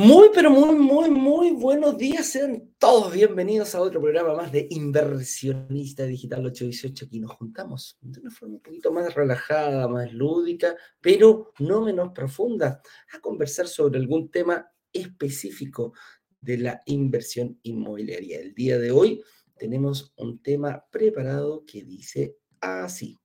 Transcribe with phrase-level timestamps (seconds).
[0.00, 2.28] Muy, pero muy, muy, muy buenos días.
[2.28, 7.06] Sean todos bienvenidos a otro programa más de Inversionista Digital 818.
[7.06, 12.12] Aquí nos juntamos de una forma un poquito más relajada, más lúdica, pero no menos
[12.14, 12.80] profunda,
[13.12, 15.94] a conversar sobre algún tema específico
[16.40, 18.38] de la inversión inmobiliaria.
[18.38, 19.20] El día de hoy
[19.56, 23.18] tenemos un tema preparado que dice así.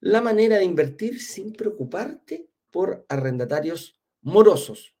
[0.00, 4.95] La manera de invertir sin preocuparte por arrendatarios morosos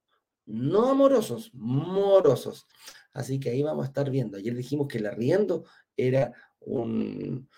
[0.46, 2.66] no amorosos, morosos.
[3.12, 4.36] Así que ahí vamos a estar viendo.
[4.36, 5.64] Ayer dijimos que el arriendo
[5.96, 7.48] era un,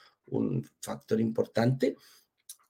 [0.81, 1.97] factor importante,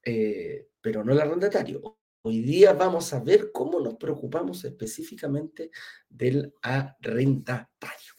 [0.04, 1.98] eh, pero no el arrendatario.
[2.22, 5.70] Hoy día vamos a ver cómo nos preocupamos específicamente
[6.08, 8.12] del arrendatario.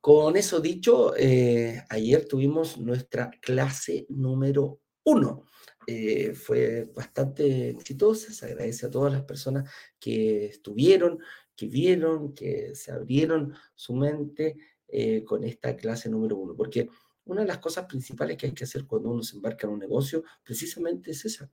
[0.00, 5.46] Con eso dicho, eh, ayer tuvimos nuestra clase número uno.
[5.86, 8.32] Eh, fue bastante exitosa.
[8.32, 11.18] Se agradece a todas las personas que estuvieron,
[11.56, 14.56] que vieron, que se abrieron su mente
[14.88, 16.56] eh, con esta clase número uno.
[16.56, 16.88] Porque
[17.24, 19.80] una de las cosas principales que hay que hacer cuando uno se embarca en un
[19.80, 21.50] negocio, precisamente es esa.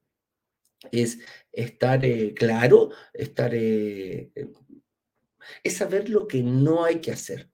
[0.91, 1.19] Es
[1.51, 4.33] estar eh, claro, estar, es
[5.69, 7.51] saber lo que no hay que hacer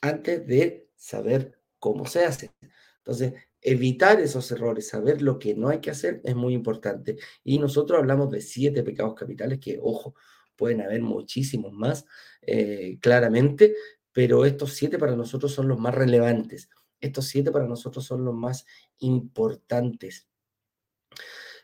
[0.00, 2.50] antes de saber cómo se hace.
[2.98, 7.16] Entonces, evitar esos errores, saber lo que no hay que hacer es muy importante.
[7.42, 10.14] Y nosotros hablamos de siete pecados capitales que, ojo,
[10.54, 12.04] pueden haber muchísimos más,
[12.42, 13.74] eh, claramente,
[14.12, 16.68] pero estos siete para nosotros son los más relevantes.
[17.00, 18.66] Estos siete para nosotros son los más
[18.98, 20.28] importantes.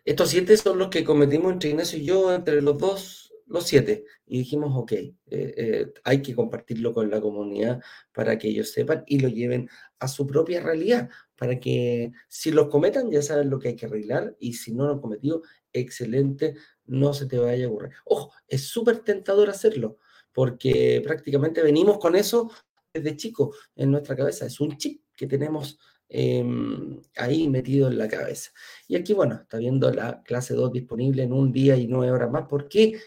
[0.04, 4.04] Estos siete son los que cometimos entre Ignacio y yo, entre los dos, los siete,
[4.26, 7.82] y dijimos, ok, eh, eh, hay que compartirlo con la comunidad
[8.12, 12.68] para que ellos sepan y lo lleven a su propia realidad, para que si los
[12.68, 15.40] cometan ya saben lo que hay que arreglar y si no lo han cometido,
[15.72, 17.92] excelente, no se te vaya a ocurrir.
[18.04, 19.96] Ojo, es súper tentador hacerlo,
[20.34, 22.50] porque prácticamente venimos con eso
[22.92, 25.78] desde chico en nuestra cabeza, es un chip que tenemos
[26.10, 28.50] em, ahí metido en la cabeza.
[28.86, 32.30] Y aquí, bueno, está viendo la clase 2 disponible en un día y nueve horas
[32.30, 33.00] más, porque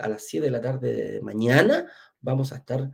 [0.00, 1.86] a las 7 de la tarde de mañana
[2.20, 2.90] vamos a estar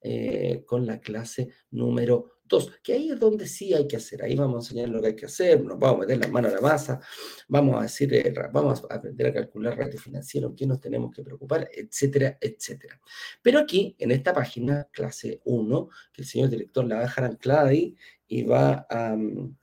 [0.00, 4.34] eh, con la clase número 2, que ahí es donde sí hay que hacer, ahí
[4.34, 6.56] vamos a enseñar lo que hay que hacer, nos vamos a meter las manos a
[6.56, 7.00] la masa,
[7.48, 11.22] vamos a decir, eh, vamos a aprender a calcular ratio financiero, qué nos tenemos que
[11.22, 13.00] preocupar, etcétera, etcétera.
[13.42, 17.24] Pero aquí, en esta página, clase 1, que el señor director la va a dejar
[17.24, 17.96] anclada ahí
[18.26, 19.16] y va a...
[19.16, 19.54] Mm,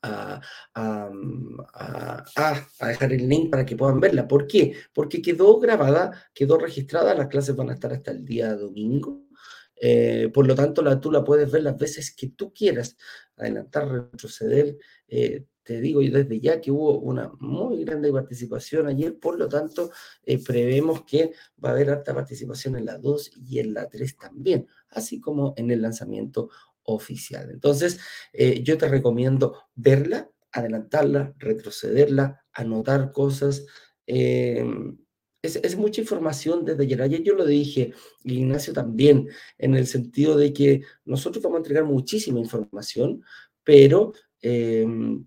[0.00, 0.40] a,
[2.80, 4.28] dejar el link para que puedan verla.
[4.28, 4.74] ¿Por qué?
[4.92, 9.27] Porque quedó grabada, quedó registrada, las clases van a estar hasta el día domingo.
[9.80, 12.96] Eh, por lo tanto, la, tú la puedes ver las veces que tú quieras,
[13.36, 14.76] adelantar, retroceder.
[15.08, 19.48] Eh, te digo y desde ya que hubo una muy grande participación ayer, por lo
[19.48, 19.90] tanto,
[20.24, 24.16] eh, prevemos que va a haber alta participación en la 2 y en la 3
[24.16, 26.48] también, así como en el lanzamiento
[26.84, 27.50] oficial.
[27.50, 28.00] Entonces,
[28.62, 33.66] yo te recomiendo verla, adelantarla, retrocederla, anotar cosas.
[35.40, 37.00] Es, mucha información desde ayer.
[37.00, 37.92] Ayer yo lo dije,
[38.24, 43.22] Ignacio también, en el sentido de que nosotros vamos a entregar muchísima información,
[43.62, 45.24] pero em,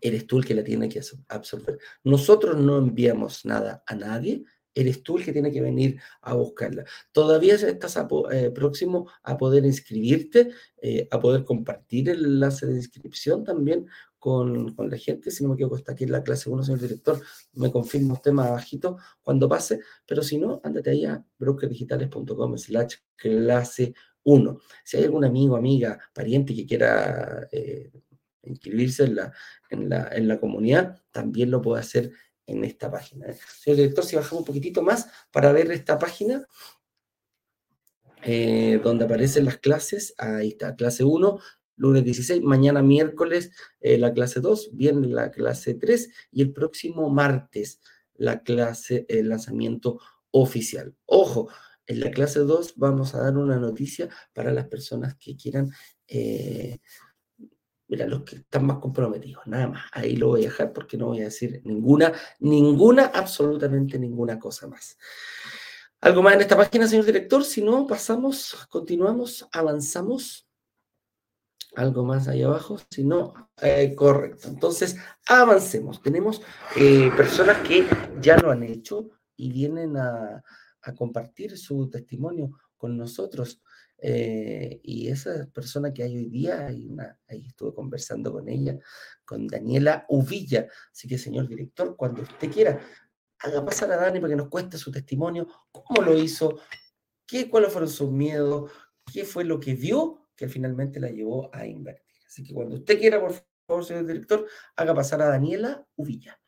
[0.00, 1.78] eres tú el que la tiene que absorber.
[2.02, 4.42] Nosotros no enviamos nada a nadie,
[4.74, 6.84] eres tú el que tiene que venir a buscarla.
[7.12, 7.98] Todavía estás
[8.32, 10.50] eh, próximo a poder inscribirte,
[10.80, 13.86] eh, a poder compartir el enlace de inscripción también
[14.20, 15.30] con, la gente.
[15.30, 17.20] Si no me equivoco, está aquí en la clase 1, señor director,
[17.54, 22.96] me confirma usted más bajito cuando pase, pero si no, ándate ahí a brokerdigitales.com slash
[23.16, 24.60] clase 1.
[24.84, 27.90] Si hay algún amigo, amiga, pariente que quiera eh,
[28.42, 29.32] inscribirse en la,
[29.70, 32.12] en, la, en la comunidad, también lo puede hacer
[32.46, 33.26] en esta página.
[33.58, 36.46] Señor director, si bajamos un poquitito más para ver esta página,
[38.22, 41.38] eh, donde aparecen las clases, ahí está, clase 1,
[41.80, 43.50] lunes 16, mañana miércoles
[43.80, 47.80] eh, la clase 2, viene la clase 3 y el próximo martes
[48.14, 49.98] la clase, el lanzamiento
[50.30, 50.94] oficial.
[51.06, 51.48] Ojo,
[51.86, 55.70] en la clase 2 vamos a dar una noticia para las personas que quieran
[57.90, 59.82] Mira, los que están más comprometidos, nada más.
[59.90, 64.68] Ahí lo voy a dejar porque no voy a decir ninguna, ninguna, absolutamente ninguna cosa
[64.68, 64.96] más.
[66.00, 67.44] ¿Algo más en esta página, señor director?
[67.44, 70.48] Si no, pasamos, continuamos, avanzamos.
[71.76, 74.48] Algo más ahí abajo, si no, eh, correcto.
[74.48, 74.96] Entonces,
[75.26, 76.02] avancemos.
[76.02, 76.42] Tenemos
[76.76, 77.86] eh, personas que
[78.20, 80.42] ya lo han hecho y vienen a,
[80.96, 83.62] compartir su testimonio con nosotros.
[84.02, 88.78] Eh, y esa persona que hay hoy día, ahí estuve conversando con ella,
[89.24, 90.66] con Daniela Uvilla.
[90.90, 92.80] Así que, señor director, cuando usted quiera,
[93.38, 96.60] haga pasar a Dani para que nos cueste su testimonio, cómo lo hizo,
[97.26, 98.72] qué, cuáles fueron sus miedos,
[99.12, 102.16] qué fue lo que vio que finalmente la llevó a invertir.
[102.26, 103.34] Así que cuando usted quiera, por
[103.66, 106.40] favor, señor director, haga pasar a Daniela Uvilla.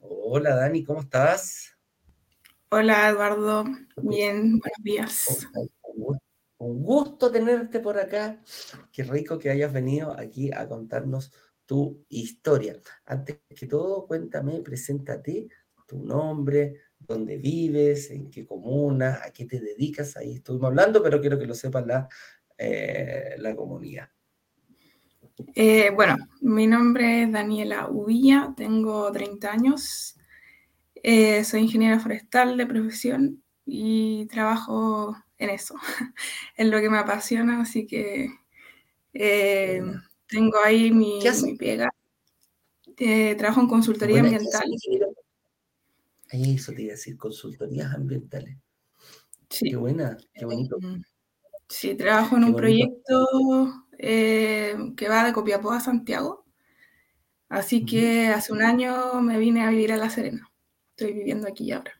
[0.00, 1.76] Hola Dani, ¿cómo estás?
[2.70, 3.64] Hola Eduardo,
[3.96, 5.46] bien, buenos días.
[6.62, 8.40] Un gusto tenerte por acá.
[8.92, 11.32] Qué rico que hayas venido aquí a contarnos
[11.66, 12.80] tu historia.
[13.04, 15.48] Antes que todo, cuéntame, preséntate
[15.88, 20.16] tu nombre, dónde vives, en qué comuna, a qué te dedicas.
[20.16, 22.08] Ahí estuvimos hablando, pero quiero que lo sepa la,
[22.56, 24.08] eh, la comunidad.
[25.56, 30.16] Eh, bueno, mi nombre es Daniela Uvilla, tengo 30 años,
[30.94, 35.74] eh, soy ingeniera forestal de profesión y trabajo en eso,
[36.56, 38.28] en lo que me apasiona, así que
[39.12, 39.82] eh,
[40.26, 41.90] tengo ahí mi, mi pega.
[42.96, 44.70] Eh, trabajo en consultoría ambiental.
[46.30, 48.56] Ahí eso te iba a decir, consultorías ambientales.
[49.50, 49.70] Sí.
[49.70, 50.78] Qué buena, qué bonito.
[50.80, 51.02] Mm,
[51.68, 53.26] sí, trabajo en un proyecto
[53.98, 56.44] que va de Copiapó a Santiago.
[57.48, 60.52] Así que hace un año me vine a vivir a La Serena
[60.96, 61.92] estoy viviendo aquí ahora,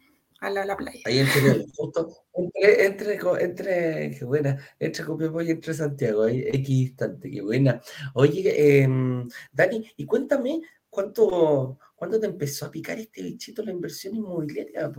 [0.43, 1.01] a la, playa.
[1.05, 7.31] Ahí entre, justo, entre, entre, entre, qué buena, entre Copiapó y entre Santiago, ahí equidistante,
[7.31, 7.81] qué buena.
[8.15, 10.61] Oye, em, Dani, y cuéntame,
[10.91, 14.91] ¿cuánto, ¿cuándo te empezó a picar este bichito la inversión inmobiliaria,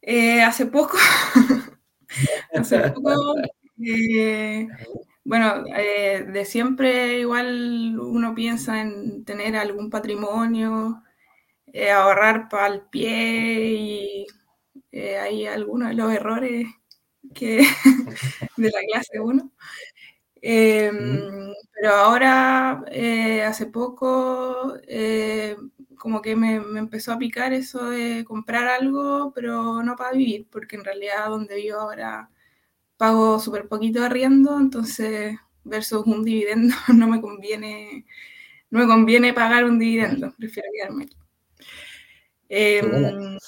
[0.00, 0.96] eh, hace poco,
[2.54, 3.34] hace poco,
[3.84, 4.66] eh,
[5.24, 11.02] bueno, eh, de siempre igual uno piensa en tener algún patrimonio,
[11.72, 14.26] eh, ahorrar para el pie y
[14.92, 16.66] eh, hay algunos de los errores
[17.34, 17.58] que
[18.56, 19.52] de la clase 1.
[20.42, 24.74] Em, pero ahora, eh, hace poco,
[25.96, 30.76] como que me, empezó a picar eso de comprar algo, pero no para vivir, porque
[30.76, 32.30] en realidad donde vivo ahora
[32.96, 38.06] pago súper poquito de arriendo, entonces versus un dividendo no me conviene,
[38.70, 41.21] no me conviene pagar un dividendo, prefiero quedarme aquí.
[42.54, 43.38] Em,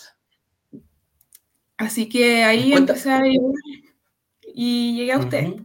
[1.76, 3.20] así que ahí empecé a
[4.54, 5.56] y llegué a usted.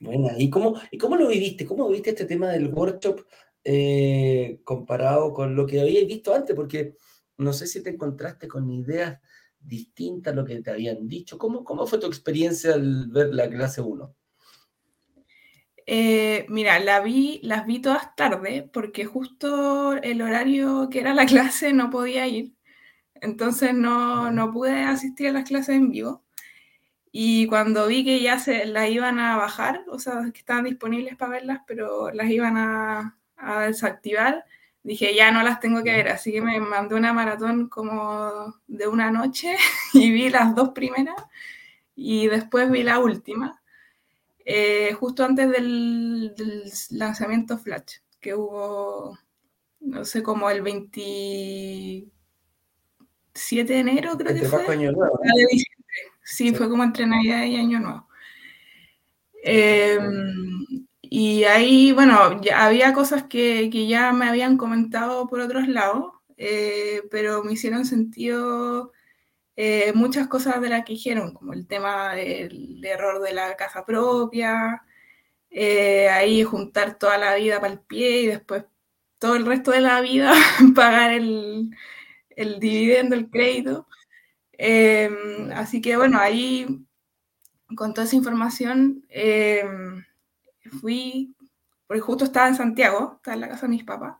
[0.00, 1.64] Bueno, ¿y cómo, ¿y cómo lo viviste?
[1.64, 3.24] ¿Cómo viviste este tema del workshop
[3.64, 6.54] eh, comparado con lo que habías visto antes?
[6.54, 6.94] Porque
[7.38, 9.18] no sé si te encontraste con ideas
[9.58, 11.38] distintas a lo que te habían dicho.
[11.38, 14.14] ¿Cómo, cómo fue tu experiencia al ver la clase 1?
[15.86, 21.26] Eh, mira, la vi, las vi todas tarde porque justo el horario que era la
[21.26, 22.54] clase no podía ir.
[23.14, 26.24] Entonces no, no pude asistir a las clases en vivo.
[27.12, 31.16] Y cuando vi que ya se las iban a bajar, o sea, que estaban disponibles
[31.16, 34.44] para verlas, pero las iban a, a desactivar,
[34.82, 36.08] dije, ya no las tengo que ver.
[36.08, 39.56] Así que me mandé una maratón como de una noche
[39.94, 41.16] y vi las dos primeras
[41.96, 43.62] y después vi la última.
[44.48, 46.32] Eh, justo antes del,
[46.90, 49.18] lanzamiento Flash, que hubo,
[49.80, 52.12] no sé, como el 27
[53.72, 54.64] de enero, creo que fue.
[54.68, 55.32] Año nuevo, ah,
[56.22, 58.06] Sí, fue como entre Navidad y Año Nuevo.
[59.42, 65.66] Em, y ahí, bueno, ya había cosas que, que, ya me habían comentado por otros
[65.66, 68.92] lados, eh, pero me hicieron sentido
[69.56, 73.84] eh, muchas cosas de las que dijeron, como el tema del error de la casa
[73.86, 74.82] propia,
[75.50, 78.64] eh, ahí juntar toda la vida para el pie y después
[79.18, 80.34] todo el resto de la vida
[80.74, 81.70] pagar el,
[82.30, 83.88] el, dividendo, el crédito.
[84.52, 86.86] Em, así que bueno, ahí
[87.76, 89.04] con toda esa información
[90.80, 91.34] fui,
[91.86, 94.16] porque justo estaba en Santiago, estaba en la casa de mis papás.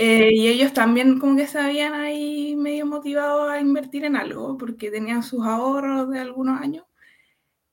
[0.00, 4.56] Eh, y ellos también como que se habían ahí medio motivados a invertir en algo,
[4.56, 6.86] porque tenían sus ahorros de algunos años.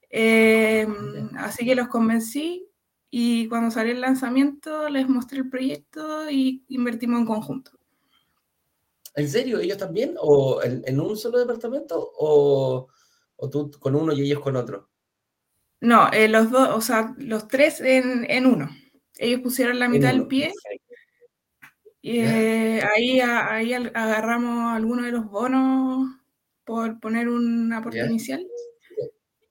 [0.09, 2.67] Em, así que los convencí
[3.11, 7.77] y cuando salió el lanzamiento les mostré el proyecto y invertimos en conjunto.
[9.13, 9.59] ¿En serio?
[9.59, 10.15] ¿Ellos también?
[10.19, 12.11] ¿O en, un solo departamento?
[12.17, 12.87] ¿O,
[13.35, 14.89] ¿O, tú con uno y ellos con otro?
[15.79, 18.71] No, eh, los dos, o sea, los tres en, en uno.
[19.15, 20.51] Ellos pusieron la mitad del pie
[22.05, 26.07] y eh, ahí, ahí agarramos algunos de los bonos
[26.63, 28.45] por poner un aporte inicial.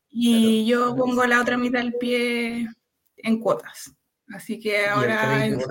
[0.08, 2.68] Y yo pongo la otra mitad del pie
[3.16, 3.92] en cuotas.
[4.28, 5.44] Así que ahora...
[5.49, 5.64] ¿Y el,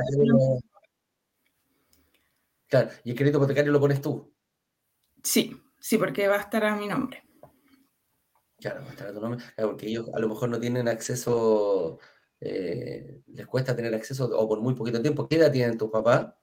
[2.67, 4.35] claro, ¿y el crédito hipotecario lo pones tú?
[5.23, 7.23] Sí, sí, porque va a estar a mi nombre.
[8.59, 9.41] Claro, va a estar a tu nombre.
[9.55, 11.99] porque ellos a lo mejor no tienen acceso,
[12.41, 15.29] eh, les cuesta tener acceso o por muy poquito tiempo.
[15.29, 16.33] ¿Qué edad tienen tus papás?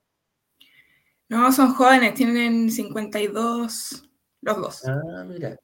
[1.30, 4.02] No, son jóvenes, tienen 52
[4.42, 4.82] los dos.
[4.84, 5.56] Ah, mira.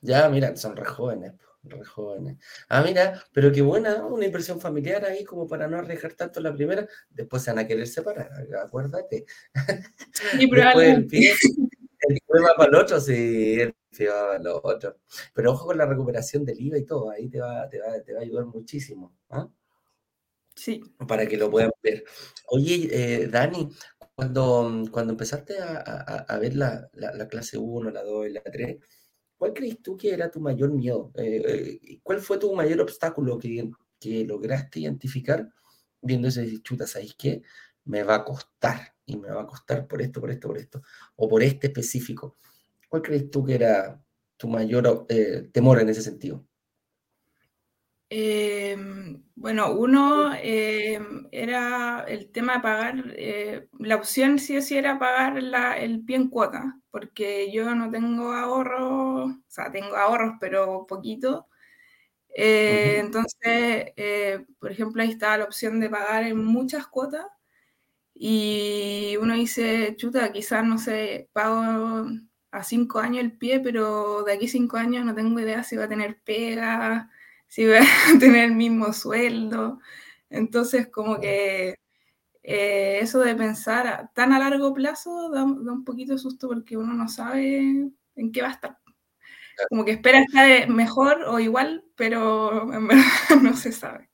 [0.00, 1.32] Ya, mira, son re jóvenes,
[1.62, 2.38] re jóvenes.
[2.68, 6.52] Ah, mira, pero qué buena, una impresión familiar ahí como para no arriesgar tanto la
[6.52, 6.88] primera.
[7.08, 8.32] Después se van a querer separar,
[8.64, 9.26] acuérdate.
[10.12, 11.18] Sí, probablemente.
[12.00, 14.98] El pie va para el otro, sí, el pie va para el otro.
[15.32, 18.12] Pero ojo con la recuperación del IVA y todo, ahí te va, te va, te
[18.12, 19.14] va a ayudar muchísimo.
[19.30, 19.48] ¿ah?
[20.56, 20.82] Sí.
[21.06, 22.02] Para que lo puedan ver.
[22.48, 23.68] Oye, eh, Dani,
[24.16, 26.88] cuando, mm, cuando empezaste a, ver la,
[27.30, 28.78] clase 1, la 2 y la 3,
[29.36, 31.12] ¿cuál crees tú que era tu mayor miedo?
[31.16, 33.70] Eh, eh, ¿Cuál fue tu mayor obstáculo que,
[34.26, 35.48] lograste identificar
[36.00, 37.42] viendo ese chuta, ¿sabéis qué?
[37.84, 40.82] Me va a costar, y me va a costar por esto, por esto, por esto,
[41.16, 42.36] o por este específico.
[42.88, 44.00] ¿Cuál crees tú que era
[44.36, 46.46] tu mayor eh, temor en ese sentido?
[48.08, 54.76] Em, bueno, uno em, era el tema de pagar, eh, la opción sí o sí
[54.78, 60.34] era pagar el pie en cuota, porque yo no tengo ahorros, o sea, tengo ahorros,
[60.40, 61.48] pero poquito.
[62.36, 67.26] Eh, entonces, eh, por ejemplo, ahí estaba la opción de pagar en muchas cuotas
[68.14, 72.06] y uno dice, chuta, quizás, no sé, pago
[72.50, 75.84] a cinco años el pie, pero de aquí cinco años no tengo idea si va
[75.84, 77.10] a tener pega
[77.46, 77.80] si voy a
[78.20, 79.80] tener el mismo sueldo.
[80.30, 81.76] Entonces, como que
[82.42, 86.94] eh, eso de pensar tan a largo plazo da, un poquito de susto porque uno
[86.94, 87.58] no sabe
[88.16, 88.78] en qué va a estar.
[89.68, 94.10] Como que espera estar mejor o igual, pero en verdad no se sabe.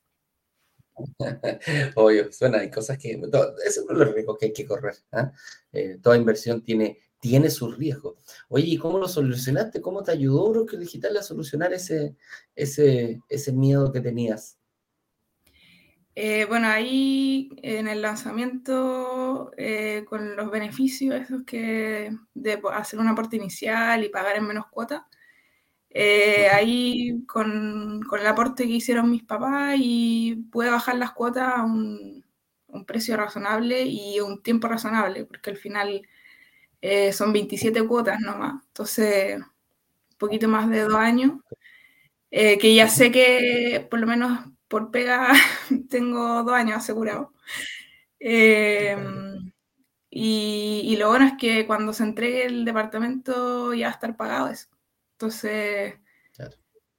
[1.96, 3.12] Obvio, suena, hay cosas que...
[3.12, 4.96] eso es uno de los riesgos que hay que correr.
[5.12, 5.32] ¿ah?
[5.72, 8.16] Eh, toda inversión tiene tiene sus riesgos.
[8.48, 9.80] Oye, ¿y cómo lo solucionaste?
[9.80, 12.16] ¿Cómo te ayudó Broker Digital a solucionar ese,
[12.56, 14.58] ese, ese miedo que tenías?
[16.16, 23.06] Eh, bueno, ahí en el lanzamiento, eh, con los beneficios esos que de hacer un
[23.06, 25.02] aporte inicial y pagar en menos cuotas,
[25.90, 31.52] eh, ahí con, con, el aporte que hicieron mis papás y pude bajar las cuotas
[31.54, 32.24] a un,
[32.66, 36.02] un precio razonable y un tiempo razonable, porque al final
[36.82, 41.40] eh, son 27 cuotas nomás, entonces un poquito más de dos años,
[42.30, 45.28] eh, que ya sé que por lo menos por pega
[45.88, 47.28] tengo dos años asegurados.
[48.18, 48.96] Eh,
[50.10, 54.48] y, lo bueno es que cuando se entregue el departamento ya va a estar pagado
[54.48, 54.68] eso.
[55.12, 55.94] Entonces,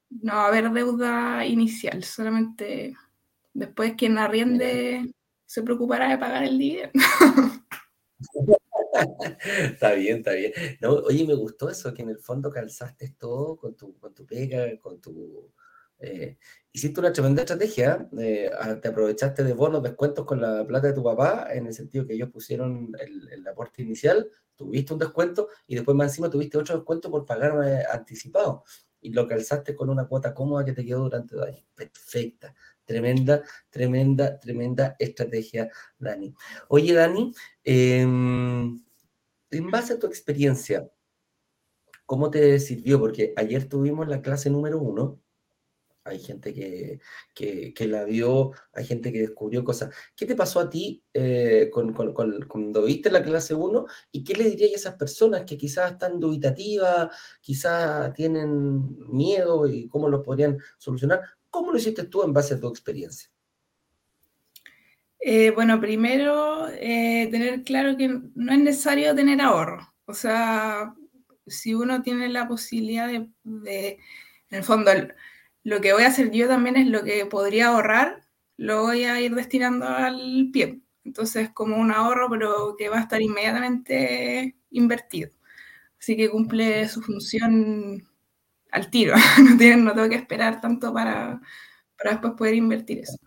[0.10, 2.96] no va a haber deuda inicial, solamente
[3.54, 5.14] después quien arriende
[5.46, 6.92] se preocupará de pagar el dividendo.
[9.72, 10.54] está bien, está bien.
[11.06, 14.78] Oye, me gustó eso, que en el fondo calzaste todo con tu, con tu pega,
[14.80, 15.52] con tu...
[16.00, 16.38] Eh,
[16.72, 21.04] hiciste una tremenda estrategia, eh, te aprovechaste de bonos, descuentos con la plata de tu
[21.04, 25.96] papá, en el sentido que ellos pusieron el, aporte inicial, tuviste un descuento y después
[25.96, 28.64] más encima tuviste otro descuento por pagar anticipado.
[29.00, 31.66] Y lo calzaste con una cuota cómoda que te quedó durante dos años.
[31.76, 32.56] Perfecta.
[32.86, 36.34] Tremenda, tremenda, tremenda estrategia, Dani.
[36.68, 37.34] Oye, Dani,
[37.64, 38.83] em,
[39.54, 40.90] en base a tu experiencia,
[42.06, 43.00] ¿cómo te sirvió?
[43.00, 45.20] Porque ayer tuvimos la clase número uno.
[46.06, 47.00] Hay gente que,
[47.34, 49.96] que, la vio, hay gente que descubrió cosas.
[50.18, 53.86] ¿Qué te pasó a ti eh, cuando viste la clase 1?
[54.12, 57.08] ¿Y qué le dirías a esas personas que quizás están dubitativas,
[57.40, 61.22] quizás tienen miedo y cómo lo podrían solucionar?
[61.50, 63.33] ¿Cómo lo hiciste tú en base a tu experiencia?
[65.26, 69.94] Eh, bueno, primero eh, tener claro que no es necesario tener ahorro.
[70.06, 70.94] O sea,
[71.48, 73.16] si uno tiene la posibilidad de,
[73.46, 74.00] en
[74.50, 74.92] el fondo,
[75.64, 78.22] lo que voy a hacer yo también es lo que podría ahorrar,
[78.58, 80.82] lo voy a ir destinando al pie.
[81.06, 85.32] Entonces, como un ahorro, pero que va a estar inmediatamente invertido.
[86.00, 88.08] Así que cumple su función
[88.72, 89.16] al tiro.
[89.60, 91.42] no, no tengo que esperar tanto para,
[91.98, 93.18] para después poder invertir eso.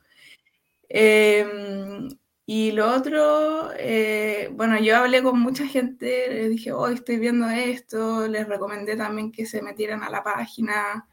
[0.89, 2.09] Em,
[2.47, 7.49] y lo otro, eh, bueno, yo hablé con mucha gente, les dije, hoy estoy viendo
[7.49, 11.09] esto, les recomendé también que se metieran a la página,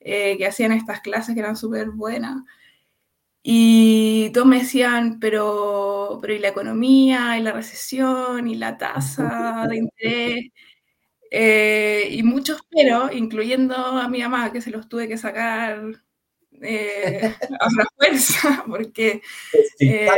[0.00, 2.42] eh, que hacían estas clases que eran súper buenas.
[3.42, 9.66] Y todos me decían, pero, pero ¿y la economía, y la recesión, y la tasa
[9.68, 10.52] de interés?
[11.30, 16.03] Eh, y muchos pero, incluyendo a mi mamá, que se los tuve que sacar
[16.64, 19.22] eh, a la fuerza, porque...
[19.78, 20.08] Eh,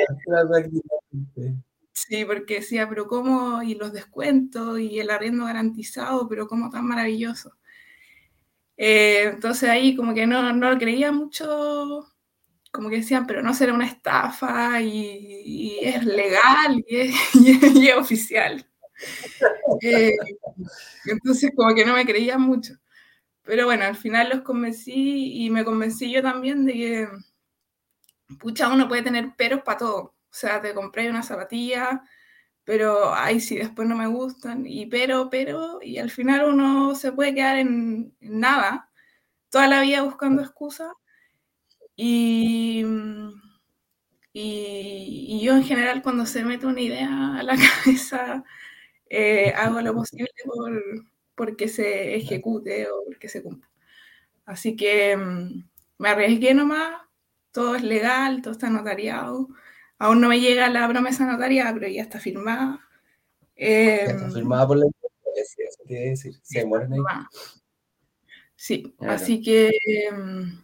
[2.08, 6.86] Sí, porque decía, pero cómo, y los descuentos, y el arriendo garantizado, pero cómo tan
[6.86, 7.56] maravilloso.
[8.76, 12.06] Eh, entonces ahí como que no, no lo creía mucho,
[12.70, 17.14] como que decían, pero no será una estafa, y, es legal, y es,
[17.98, 18.66] oficial.
[19.82, 20.16] Eh,
[21.04, 22.74] entonces como que no me creía mucho.
[23.46, 27.08] Pero bueno, al final los convencí y me convencí yo también de que,
[28.38, 29.96] pucha, uno puede tener peros para todo.
[29.98, 32.02] O sea, te compré una zapatilla,
[32.64, 37.12] pero ay, sí, después no me gustan, y pero, pero, y al final uno se
[37.12, 38.90] puede quedar en, nada,
[39.50, 40.92] toda la vida buscando excusas.
[41.96, 42.84] Y,
[44.32, 48.44] y, yo en general cuando se mete una idea a la cabeza,
[49.10, 50.72] eh, hago lo posible por,
[51.36, 53.70] porque se ejecute o porque se cumpla.
[54.44, 57.02] Así que mm, me arriesgué nomás,
[57.52, 59.48] todo es legal, todo está notariado.
[59.98, 62.80] Aún no me llega la promesa notaria, pero ya está firmada.
[63.54, 66.34] está em, firmada por la empresa, eso quiere decir.
[66.42, 67.00] Se mueren ahí.
[68.56, 69.70] Sí, así que
[70.08, 70.62] em,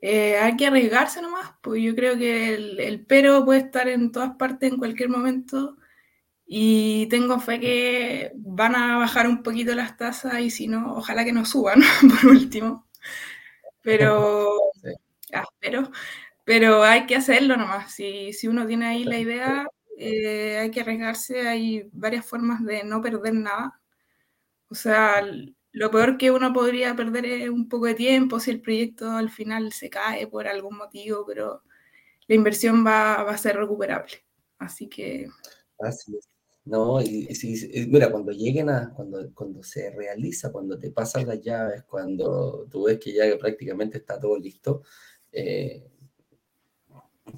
[0.00, 4.12] eh, hay que arriesgarse nomás, pues yo creo que el, el, pero puede estar en
[4.12, 5.76] todas partes en cualquier momento
[6.46, 11.24] y tengo fe que van a bajar un poquito las tasas y si no, ojalá
[11.24, 11.80] que no suban
[12.22, 12.86] por último.
[13.82, 14.52] Pero,
[15.34, 15.90] ah, pero
[16.44, 17.92] pero hay que hacerlo nomás.
[17.94, 21.48] Si, si uno tiene ahí la idea, eh, hay que arriesgarse.
[21.48, 23.80] Hay varias formas de no perder nada.
[24.70, 25.22] O sea,
[25.72, 29.30] lo peor que uno podría perder es un poco de tiempo si el proyecto al
[29.30, 31.62] final se cae por algún motivo, pero
[32.28, 34.24] la inversión va, va a ser recuperable.
[34.58, 35.28] Así que...
[35.80, 36.35] Así es.
[36.66, 41.40] No, y, y, mira, cuando lleguen a, cuando, cuando se realiza, cuando te pasan las
[41.40, 44.82] llaves, cuando tú ves que ya prácticamente está todo listo,
[45.30, 45.86] eh,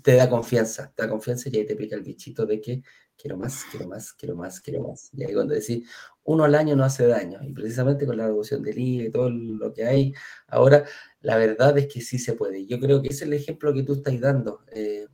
[0.02, 2.82] te da confianza, te da confianza y ahí te pica el bichito de que
[3.16, 5.10] quiero más, quiero más, quiero más, quiero más.
[5.12, 5.86] Y ahí cuando decís,
[6.24, 7.40] uno al año no hace daño.
[7.42, 10.14] Y precisamente con la reducción del IVA y todo lo que hay,
[10.46, 10.84] ahora
[11.20, 12.66] la verdad es que sí se puede.
[12.66, 14.64] Yo creo que ese es el ejemplo que tú estás dando.
[14.72, 15.06] Eh,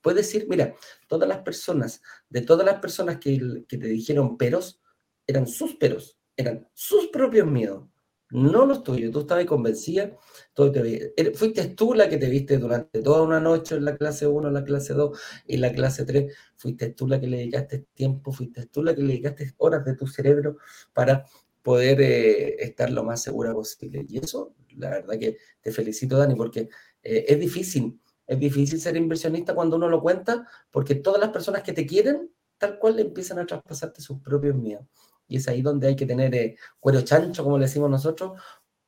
[0.00, 0.74] puedes decir, mira,
[1.06, 4.80] todas las personas, de todas las personas que, te dijeron peros,
[5.26, 7.84] eran sus peros, eran sus propios miedos
[8.30, 9.12] no los tuyos.
[9.12, 10.16] Tú estabas convencida,
[10.54, 14.26] todo te, fuiste tú la que te viste durante toda una noche en la clase
[14.26, 16.34] 1, en la clase 2 y la clase 3.
[16.56, 19.94] Fuiste tú la que le dedicaste tiempo, fuiste tú la que le dedicaste horas de
[19.94, 20.58] tu cerebro
[20.92, 21.24] para
[21.62, 24.04] poder eh, estar lo más segura posible.
[24.08, 26.68] Y eso, la verdad que te felicito, Dani, porque
[27.02, 28.00] eh, es difícil.
[28.28, 32.30] Es difícil ser inversionista cuando uno lo cuenta, porque todas las personas que te quieren,
[32.58, 34.84] tal cual, empiezan a traspasarte sus propios miedos.
[35.26, 38.38] Y es ahí donde hay que tener eh, cuero chancho, como le decimos nosotros,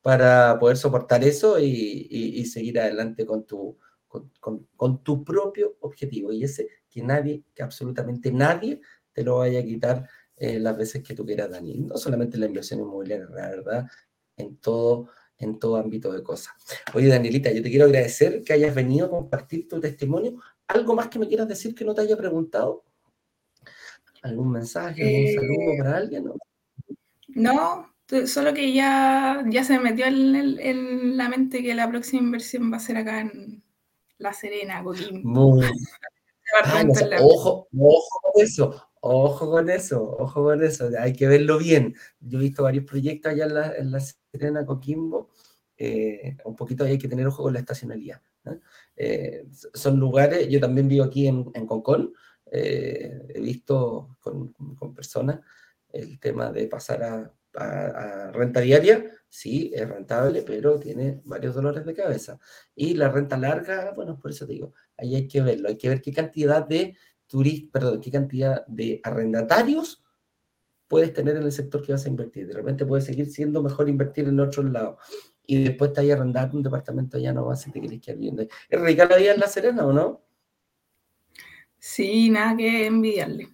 [0.02, 6.32] para poder soportar eso y, seguir adelante con tu, con, tu propio objetivo.
[6.32, 8.80] Y ese que nadie, que absolutamente nadie
[9.12, 11.78] te lo vaya a quitar eh, las veces que tú quieras, Dani.
[11.78, 13.86] No solamente en la inversión inmobiliaria, la verdad,
[14.36, 15.08] en todo,
[15.40, 16.54] en todo ámbito de cosas.
[16.94, 20.40] Oye, Danielita, yo te quiero agradecer que hayas venido a compartir tu testimonio.
[20.68, 22.84] ¿Algo más que me quieras decir que no te haya preguntado?
[24.22, 26.30] ¿Algún mensaje, algún eh, saludo para alguien?
[27.28, 27.94] No,
[28.26, 32.76] solo que ya, ya se me metió en, la mente que la próxima inversión va
[32.76, 33.62] a ser acá en
[34.18, 35.60] La Serena, Coquimbo.
[37.22, 41.94] ojo, ojo con eso, ojo con eso, ojo con eso, hay que verlo bien.
[42.20, 45.30] Yo he visto varios proyectos allá en La, Serena, Coquimbo,
[45.76, 48.20] eh, un poquito hay que tener ojo con la estacionalidad.
[48.96, 52.12] Eh, son lugares, yo también vivo aquí en, en Concón,
[52.50, 54.54] eh, he visto con,
[54.94, 55.40] personas
[55.92, 57.32] el tema de pasar a,
[58.32, 62.38] renta diaria, sí, es rentable, pero tiene varios dolores de cabeza.
[62.76, 66.00] Y la renta larga, bueno, por eso digo, ahí hay que verlo, hay que ver
[66.00, 66.96] qué cantidad de
[67.30, 70.02] turistas, perdón, qué cantidad de arrendatarios
[70.88, 72.48] puedes tener en el sector que vas a invertir.
[72.48, 74.98] De repente puede seguir siendo mejor invertir en otro lado.
[75.46, 78.42] Y después te ahí arrendando un departamento ya no vas si te quieres quedar viendo.
[78.42, 80.20] ¿Es rica la vida en La Serena o no?
[81.78, 83.48] Sí, nada que envidiarle.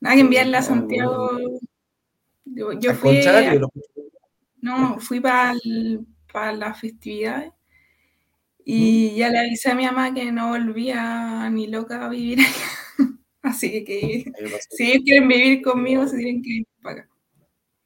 [0.00, 1.38] Nada que enviarle a Santiago.
[2.44, 3.20] Yo, fui.
[4.60, 5.54] no, fui para
[6.32, 7.52] para las festividades
[8.64, 12.48] y ya le avisé a mi mamá que no volvía ni loca a vivir allá.
[13.42, 14.24] Así que
[14.70, 17.12] si quieren vivir conmigo, se tienen que ir para acá.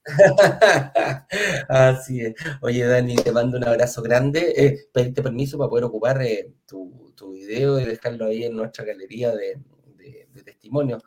[1.68, 2.34] Así es.
[2.60, 4.52] Oye, Dani, te mando un abrazo grande.
[4.56, 8.84] Eh, pedirte permiso para poder ocupar eh, tu, tu, video y dejarlo ahí en nuestra
[8.84, 9.58] galería de,
[9.96, 11.02] de, testimonios.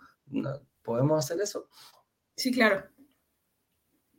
[0.83, 1.69] ¿Podemos hacer eso?
[2.35, 2.83] Sí, claro.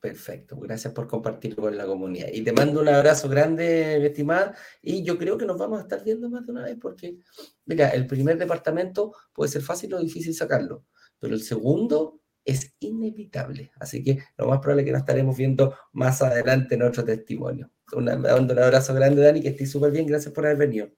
[0.00, 2.28] Perfecto, gracias por compartir con la comunidad.
[2.32, 5.82] Y te mando un abrazo grande, mi estimada, y yo creo que nos vamos a
[5.82, 7.18] estar viendo más de una vez porque,
[7.66, 10.86] mira, el primer departamento puede ser fácil o difícil sacarlo,
[11.18, 13.72] pero el segundo es inevitable.
[13.78, 17.70] Así que lo más probable es que nos estaremos viendo más adelante en otro testimonio.
[17.92, 20.06] Un, un abrazo grande, Dani, que estés súper bien.
[20.06, 20.88] Gracias por haber venido.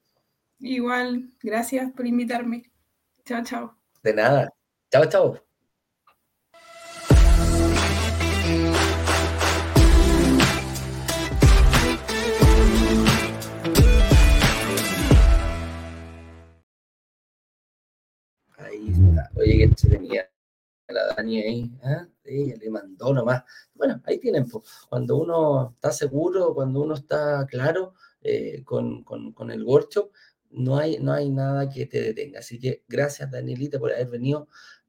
[0.61, 2.71] Igual, gracias por invitarme.
[3.25, 3.77] Chao, chao.
[4.03, 4.49] De nada.
[4.91, 5.52] Chao, chao.
[21.23, 22.07] Dani ahí, ¿eh?
[22.25, 23.45] ella le mandó nomás.
[23.75, 24.47] Bueno, ahí tienen,
[24.89, 30.11] cuando uno está seguro, cuando uno está claro eh, con, con, con, el workshop,
[30.51, 32.41] no hay, no hay nada que te detenga.
[32.41, 34.49] Así que gracias, Danielita, por haber venido.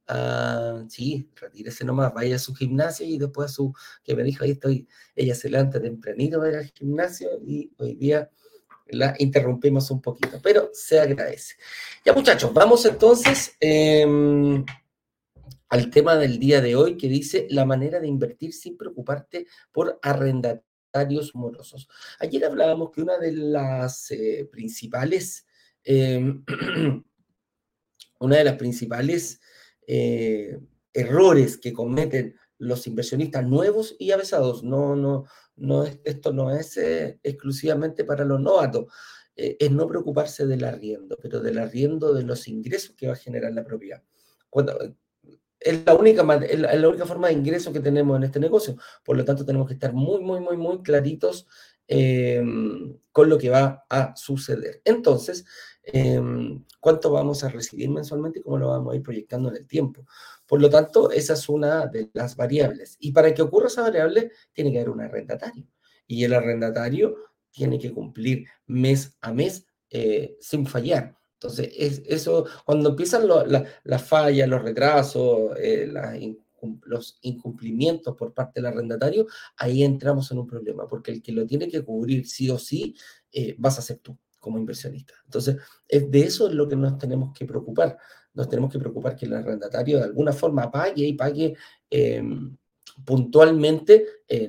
[0.10, 4.43] Uh, sí, retírese nomás, vaya a su gimnasio y después a su, que me dijo,
[4.43, 8.30] ahí estoy, ella se levanta tempranito para ir al gimnasio y hoy día
[8.88, 11.56] la interrumpimos un poquito, pero se agradece.
[12.04, 14.06] Ya muchachos, vamos entonces eh,
[15.74, 20.00] al tema del día de hoy que dice la manera de invertir sin preocuparte por
[20.02, 21.88] arrendatarios morosos.
[22.20, 25.48] Ayer hablábamos que una de las eh, principales
[25.84, 26.44] Em,
[28.20, 29.42] una de las principales
[29.86, 30.58] eh,
[30.94, 35.26] errores que cometen los inversionistas nuevos y avesados, no, no,
[35.58, 38.86] no esto no es eh, exclusivamente para los novatos,
[39.36, 43.52] es no preocuparse del arriendo, pero del arriendo de los ingresos que va a generar
[43.52, 44.04] la propiedad.
[44.48, 44.78] Cuando,
[45.63, 48.78] es la única, la única forma de ingreso que tenemos en este negocio.
[49.04, 51.47] Por lo tanto, tenemos que estar muy, muy, muy, muy claritos
[51.88, 54.82] em, con lo que va a suceder.
[54.86, 55.45] Entonces,
[55.86, 59.67] Em, cuánto vamos a recibir mensualmente y cómo lo vamos a ir proyectando en el
[59.67, 60.06] tiempo.
[60.47, 62.95] Por lo tanto, esa es una de las variables.
[62.99, 65.67] Y para que ocurra esa variable, tiene que haber un arrendatario.
[66.08, 67.15] Y el arrendatario
[67.52, 71.17] tiene que cumplir mes a mes eh, sin fallar.
[71.43, 73.27] Entonces, es, eso, cuando empiezan
[73.84, 75.91] las fallas, los retrasos, eh,
[76.86, 79.27] los incumplimientos por parte del arrendatario,
[79.58, 82.95] ahí entramos en un problema, porque el que lo tiene que cubrir sí o sí
[83.34, 85.13] eh, vas a ser tú como inversionista.
[85.25, 87.97] Entonces, es de eso es lo que nos tenemos que preocupar.
[88.34, 91.56] Nos tenemos que preocupar que el arrendatario de alguna forma pague y pague
[91.89, 92.56] em,
[93.06, 94.47] puntualmente eh,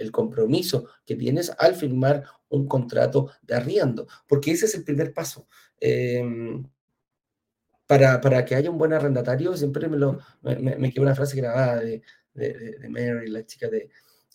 [0.00, 5.12] el compromiso que tienes al firmar un contrato de arriendo, porque ese es el primer
[5.12, 5.48] paso.
[5.80, 6.64] Em,
[7.86, 11.36] para, para, que haya un buen arrendatario, siempre me, lo, me, me quedó una frase
[11.36, 12.02] grabada de,
[12.34, 13.90] de, de, Mary, la chica de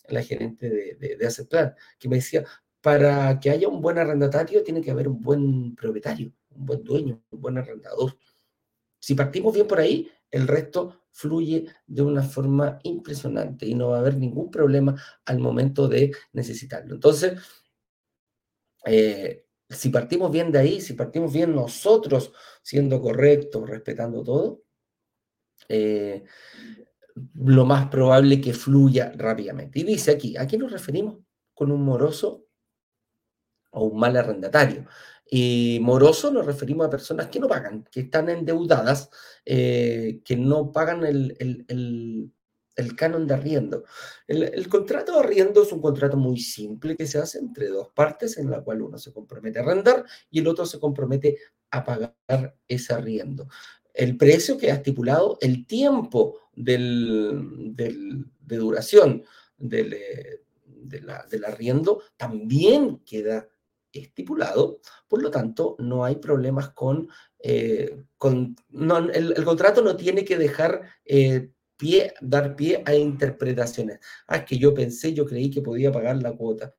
[0.08, 2.44] la gerente de, de, de que me decía,
[2.80, 7.22] para que haya un buen arrendatario tiene que haber un buen propietario, un buen dueño,
[7.30, 8.16] un buen arrendador.
[8.98, 13.98] Si partimos bien por ahí, el resto fluye de una forma impresionante y no va
[13.98, 16.94] a haber ningún problema al momento de necesitarlo.
[16.94, 17.34] Entonces,
[18.84, 24.62] eh, si partimos bien de ahí, si partimos bien nosotros siendo correctos, respetando todo,
[25.68, 26.24] eh,
[27.34, 29.80] lo más probable que fluya rápidamente.
[29.80, 31.18] Y dice aquí, ¿a qué nos referimos
[31.54, 32.46] con un moroso
[33.72, 34.86] o un mal arrendatario.
[35.30, 39.10] Y moroso nos referimos a personas que no pagan, que están endeudadas,
[39.44, 42.32] eh, que no pagan el, el,
[42.96, 43.84] canon de arriendo.
[44.26, 48.38] El, contrato de arriendo es un contrato muy simple que se hace entre dos partes
[48.38, 51.38] en la cual uno se compromete a arrendar y el otro se compromete
[51.70, 53.48] a pagar ese arriendo.
[53.94, 59.22] El precio que ha estipulado, el tiempo del, de duración
[59.56, 60.40] del, eh,
[60.82, 63.48] del arriendo también queda
[63.92, 67.08] estipulado, por lo tanto, no hay problemas con,
[67.38, 68.56] eh, con
[69.12, 71.50] el, contrato no tiene que dejar eh,
[72.20, 74.00] dar pie a interpretaciones.
[74.26, 76.74] Ah, es que yo pensé, yo creí que podía pagar la cuota.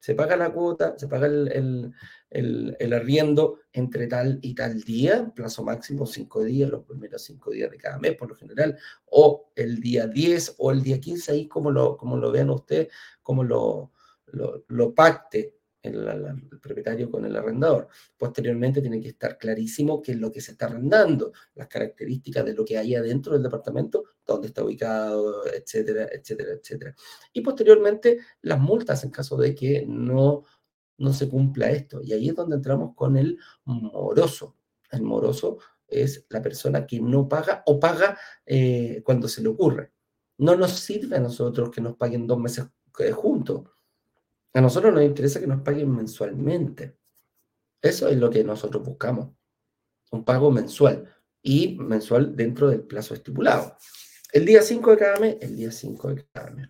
[0.00, 1.92] Se paga la cuota, se paga el,
[2.30, 7.70] el, arriendo entre tal y tal día, plazo máximo cinco días, los primeros cinco días
[7.70, 11.48] de cada mes por lo general, o el día 10 o el día 15, ahí
[11.48, 12.88] como lo, como lo vean ustedes,
[13.22, 13.92] como lo,
[14.32, 17.88] lo pacte el, propietario con el arrendador.
[18.16, 22.54] Posteriormente tiene que estar clarísimo qué es lo que se está arrendando, las características de
[22.54, 26.94] lo que hay adentro del departamento, dónde está ubicado, etcétera, etcétera, etcétera.
[27.32, 30.44] Y posteriormente las multas en caso de que no,
[30.98, 32.00] no se cumpla esto.
[32.02, 34.56] Y ahí es donde entramos con el moroso.
[34.90, 39.92] El moroso es la persona que no paga o paga eh, cuando se le ocurre.
[40.38, 42.66] No nos sirve a nosotros que nos paguen dos meses
[42.98, 43.64] eh, juntos
[44.54, 46.96] a nosotros nos interesa que nos paguen mensualmente.
[47.82, 49.30] Eso es lo que nosotros buscamos.
[50.10, 53.76] Un pago mensual y mensual dentro del plazo estipulado.
[54.32, 56.68] El día 5 de cada mes, el día 5 de cada mes.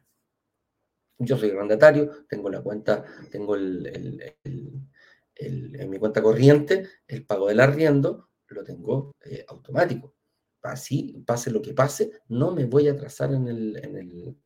[1.19, 7.61] Yo soy arrendatario, tengo la cuenta, tengo el, en mi cuenta corriente, el pago del
[7.61, 10.15] arriendo lo tengo eh, automático.
[10.63, 14.37] Así, pase lo que pase, no me voy a atrasar en el,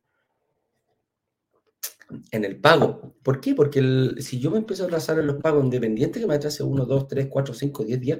[2.31, 3.15] en el pago.
[3.23, 3.55] ¿Por qué?
[3.55, 6.85] Porque si yo me empiezo a atrasar en los pagos, independiente que me atrase 1,
[6.85, 8.19] 2, 3, 4, 5, 10 días,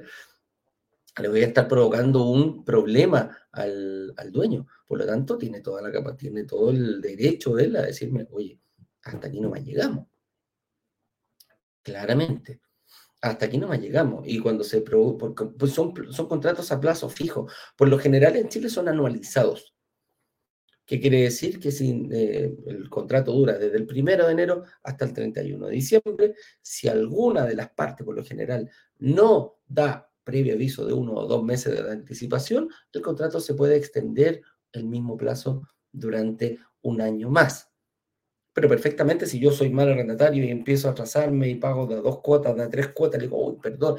[1.22, 4.66] le voy a estar provocando un problema al, dueño.
[4.88, 8.28] Por lo tanto, tiene toda la capa, tiene todo el derecho de él a decirme,
[8.32, 8.60] oye,
[9.04, 10.08] hasta aquí no más llegamos.
[11.84, 12.62] Claramente.
[13.22, 14.24] Hasta aquí no más llegamos.
[14.28, 17.48] Y cuando se porque pues son, son contratos a plazo fijo.
[17.78, 19.73] Por lo general en Chile son anualizados.
[20.94, 21.60] ¿Qué quiere decir?
[21.60, 25.74] Que si eh, el contrato dura desde el 1 de enero hasta el 31 de
[25.74, 31.14] diciembre, si alguna de las partes, por lo general, no da previo aviso de uno
[31.14, 37.02] o dos meses de anticipación, el contrato se puede extender el mismo plazo durante un
[37.02, 37.73] año más.
[38.54, 42.22] Pero perfectamente, si yo soy mal arrendatario y empiezo a atrasarme y pago de dos
[42.22, 43.98] cuotas, de tres cuotas, le digo, uy, perdón,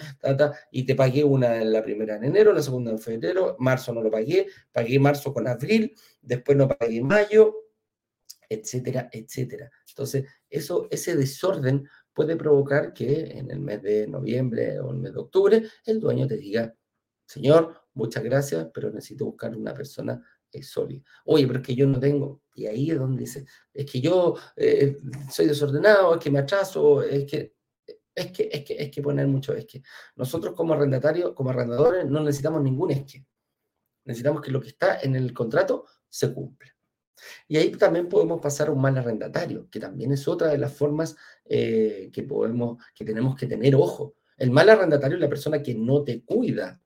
[0.71, 4.01] y te pagué una en la primera en enero, la segunda en febrero, marzo no
[4.01, 7.55] lo pagué, pagué marzo con abril, después no pagué mayo,
[8.49, 9.71] etcétera, etcétera.
[9.89, 15.13] Entonces, eso, ese desorden puede provocar que en el mes de noviembre o el mes
[15.13, 16.75] de octubre el dueño te diga,
[17.27, 21.03] señor, muchas gracias, pero necesito buscar una persona eh, sólida.
[21.25, 24.37] Oye, pero es que yo no tengo, y ahí es donde dice, es que yo
[24.57, 27.55] eh, soy desordenado, es que me atraso, es que,
[28.15, 29.83] es que, es que, es que poner mucho es que.
[30.17, 33.27] Nosotros como arrendatarios, como arrendadores, no necesitamos ningún es que.
[34.05, 36.71] Necesitamos que lo que está en el contrato se cumpla.
[37.49, 40.73] Y ahí también podemos pasar a un mal arrendatario, que también es otra de las
[40.73, 44.15] formas eh, que, podemos, que tenemos que tener ojo.
[44.37, 46.81] El mal arrendatario es la persona que no te cuida,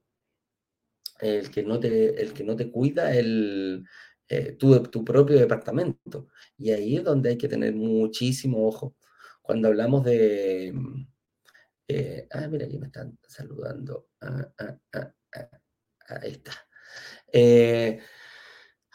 [1.21, 3.85] el que no te, el que no te cuida el,
[4.29, 6.29] eh, tu, propio departamento.
[6.57, 8.97] Y ahí es donde hay que tener muchísimo ojo.
[9.43, 10.75] Cuando hablamos de...
[11.89, 14.09] Eh, ah, mira, aquí me están saludando.
[14.21, 15.13] Ah, ah, ah,
[16.23, 16.53] ahí está.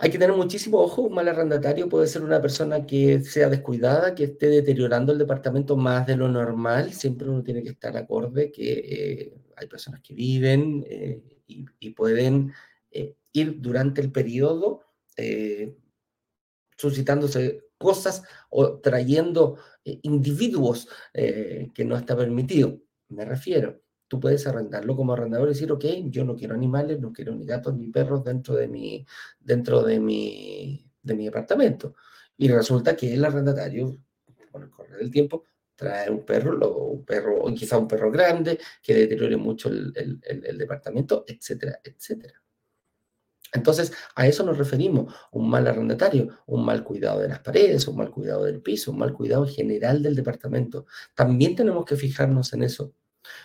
[0.04, 4.16] Hay que tener muchísimo ojo, un mal arrendatario puede ser una persona que sea descuidada,
[4.16, 8.52] que esté deteriorando el departamento más de lo normal, siempre uno tiene que estar acorde
[8.52, 12.52] que eh, hay personas que viven eh, y, pueden
[12.92, 14.82] eh, ir durante el periodo
[16.78, 22.80] suscitándose cosas o trayendo individuos que no está permitido.
[23.10, 27.12] Me refiero tú puedes arrendarlo como arrendador y decir, ok, yo no quiero animales, no
[27.12, 29.04] quiero ni gatos ni perros dentro de mi,
[29.40, 31.96] dentro de mi, de mi departamento.
[32.38, 33.98] Y resulta que el arrendatario,
[34.52, 36.54] con el correr del tiempo, trae un perro,
[36.86, 42.40] un perro, o quizá un perro grande, que deteriore mucho el, el, departamento, etcétera, etcétera.
[43.54, 47.98] Entonces, a eso nos referimos, un mal arrendatario, un mal cuidado de las paredes, un
[47.98, 50.88] mal cuidado del piso, un mal cuidado general del departamento.
[51.14, 52.94] También tenemos que fijarnos en eso.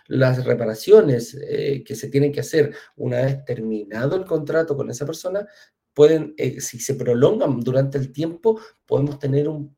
[0.07, 5.07] Las reparaciones eh, que se tienen que hacer una vez terminado el contrato con esa
[5.07, 5.47] persona,
[5.93, 9.77] pueden, eh, si se prolongan durante el tiempo, podemos tener un,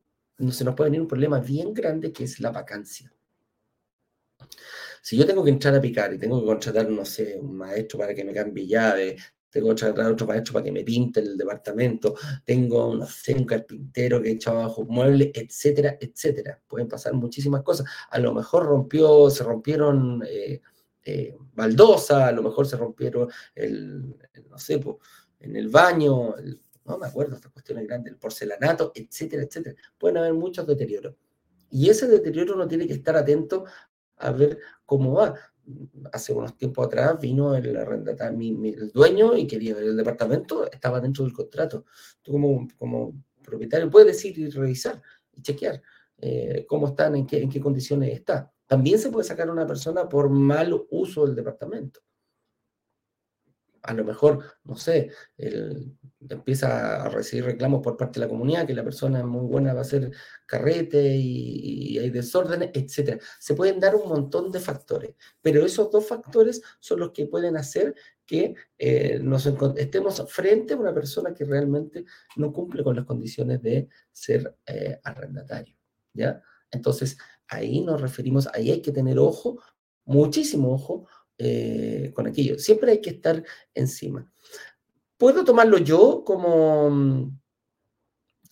[0.51, 3.11] se nos puede venir un problema bien grande que es la vacancia.
[5.01, 7.99] Si yo tengo que entrar a picar y tengo que contratar, no sé, un maestro
[7.99, 9.17] para que me cambie llave,
[9.51, 13.35] tengo que tratar a otro maestro para que me pinte el departamento, tengo, no sé,
[13.35, 16.59] un carpintero que echa abajo muebles, etcétera, etcétera.
[16.67, 17.85] Pueden pasar muchísimas cosas.
[18.09, 20.61] A lo mejor rompió, se rompieron eh,
[21.03, 24.15] eh, baldosa, a lo mejor se rompieron el,
[24.49, 24.81] no sé,
[25.39, 26.35] en el baño,
[26.85, 29.75] no me acuerdo, estas cuestiones grandes, el porcelanato, etcétera, etcétera.
[29.97, 31.15] Pueden haber muchos deterioros.
[31.69, 33.65] Y ese deterioro uno tiene que estar atento
[34.17, 35.35] a ver cómo va
[36.11, 41.23] hace unos tiempos atrás vino el el dueño y quería ver el departamento, estaba dentro
[41.23, 41.85] del contrato.
[42.21, 45.01] Tú como, como propietario puedes ir y revisar
[45.33, 45.81] y chequear
[46.17, 48.51] eh, cómo están, en qué, en qué condiciones está.
[48.67, 52.01] También se puede sacar una persona por mal uso del departamento
[53.83, 55.11] a lo mejor, no sé,
[56.29, 59.73] empieza a recibir reclamos por parte de la comunidad, que la persona es muy buena
[59.73, 60.11] va a hacer
[60.45, 63.21] carrete y, hay desórdenes, etc.
[63.39, 67.57] Se pueden dar un montón de factores, pero esos dos factores son los que pueden
[67.57, 72.05] hacer que eh, nos estemos frente a una persona que realmente
[72.37, 75.75] no cumple con las condiciones de ser eh, arrendatario.
[76.13, 76.41] ¿ya?
[76.71, 77.17] Entonces,
[77.47, 79.61] ahí nos referimos, ahí hay que tener ojo,
[80.05, 81.07] muchísimo ojo,
[81.43, 82.59] eh, con aquello.
[82.59, 84.31] Siempre hay que estar encima.
[85.17, 86.89] ¿Puedo tomarlo yo como...
[86.91, 87.39] Mm,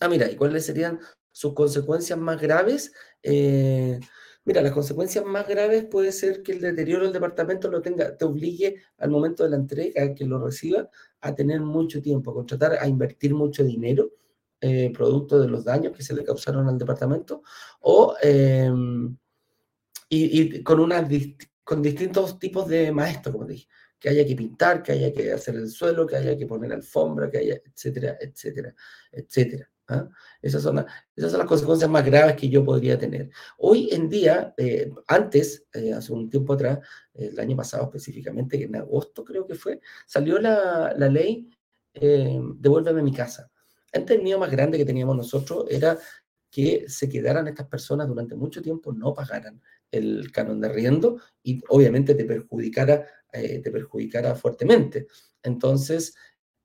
[0.00, 0.98] ah, mira, ¿y cuáles serían
[1.30, 2.92] sus consecuencias más graves?
[3.22, 4.00] Eh,
[4.44, 8.24] mira, las consecuencias más graves puede ser que el deterioro del departamento lo tenga, te
[8.24, 12.72] obligue al momento de la entrega, que lo reciba, a tener mucho tiempo, a contratar,
[12.80, 14.10] a invertir mucho dinero
[14.60, 17.44] eh, producto de los daños que se le causaron al departamento,
[17.82, 19.16] o em,
[20.08, 21.08] y, con, una,
[21.70, 25.54] con distintos tipos de maestros, como dije, que haya que pintar, que haya que hacer
[25.54, 28.74] el suelo, que haya que poner alfombra, que haya, etcétera, etcétera,
[29.12, 29.70] etcétera.
[29.86, 30.08] ¿ah?
[30.42, 33.30] Esas, son esas son las consecuencias más graves que yo podría tener.
[33.58, 36.80] Hoy en día, eh, antes, eh, hace un tiempo atrás,
[37.14, 41.48] el año pasado específicamente, en agosto creo que fue, salió la, la ley
[41.94, 43.48] eh, Devuélveme mi casa.
[43.92, 45.96] Antes el miedo más grande que teníamos nosotros era
[46.50, 51.60] que se quedaran estas personas durante mucho tiempo, no pagaran el canon de arriendo y
[51.68, 55.06] obviamente te perjudicara, te perjudicara fuertemente.
[55.42, 56.14] Entonces,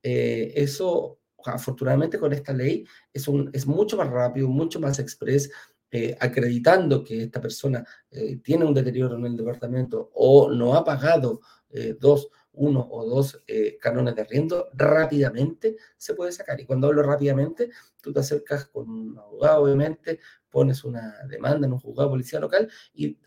[0.02, 5.50] eso afortunadamente con esta ley es, un, es mucho más rápido, mucho más express,
[5.90, 10.84] eh, acreditando que esta persona eh, tiene un deterioro en el departamento o no ha
[10.84, 13.42] pagado eh, dos, uno o dos
[13.80, 16.60] canones de arriendo, rápidamente se puede sacar.
[16.60, 17.70] Y cuando hablo rápidamente,
[18.02, 22.40] tú te acercas con un abogado, obviamente, pones una demanda en un juzgado de policía
[22.40, 23.18] local y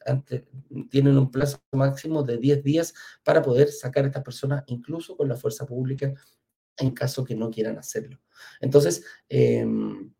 [0.90, 5.30] tienen un plazo máximo de 10 días para poder sacar a estas personas, incluso con
[5.30, 6.14] la fuerza pública
[6.78, 8.20] en caso que no quieran hacerlo.
[8.62, 10.12] Entonces, em,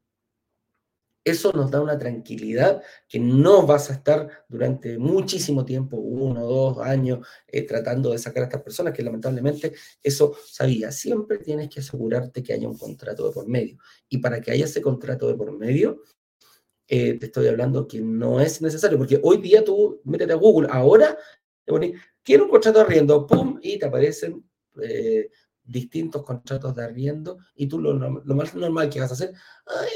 [1.30, 6.80] eso nos da una tranquilidad que no vas a estar durante muchísimo tiempo, uno, dos
[6.80, 10.92] años, eh, tratando de sacar a estas personas, que lamentablemente eso sabía.
[10.92, 13.78] Siempre tienes que asegurarte que haya un contrato de por medio.
[14.10, 16.04] Y para que haya ese contrato de por medio,
[16.88, 20.68] eh, te estoy hablando que no es necesario, porque hoy día tú métete a Google,
[20.72, 21.18] ahora
[21.64, 24.44] te pones, quiero un contrato de arriendo, pum, y te aparecen
[24.82, 25.30] eh,
[25.70, 29.34] distintos contratos de arriendo y tú lo, lo, más normal que vas a hacer,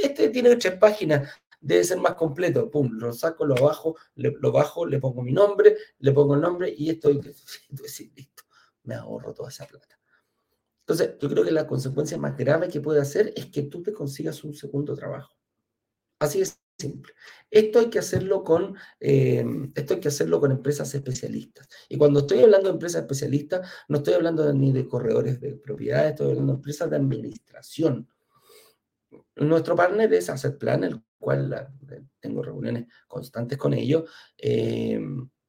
[0.03, 4.85] este tiene tres páginas, debe ser más completo, pum, lo saco, lo bajo, lo bajo,
[4.85, 7.19] le pongo mi nombre, le pongo el nombre y estoy,
[8.15, 8.43] listo,
[8.83, 9.99] me ahorro toda esa plata.
[10.81, 13.93] Entonces, yo creo que la consecuencia más grave que puede hacer es que tú te
[13.93, 15.33] consigas un segundo trabajo.
[16.19, 17.13] Así es simple.
[17.49, 21.67] Esto hay que hacerlo con, eh, esto hay que hacerlo con empresas especialistas.
[21.89, 26.11] Y cuando estoy hablando de empresas especialistas, no estoy hablando ni de corredores de propiedades,
[26.11, 28.09] estoy hablando de empresas de administración.
[29.35, 31.69] Nuestro partner es Asset Plan, el cual
[32.19, 34.09] tengo reuniones constantes con ellos.
[34.37, 34.99] Eh,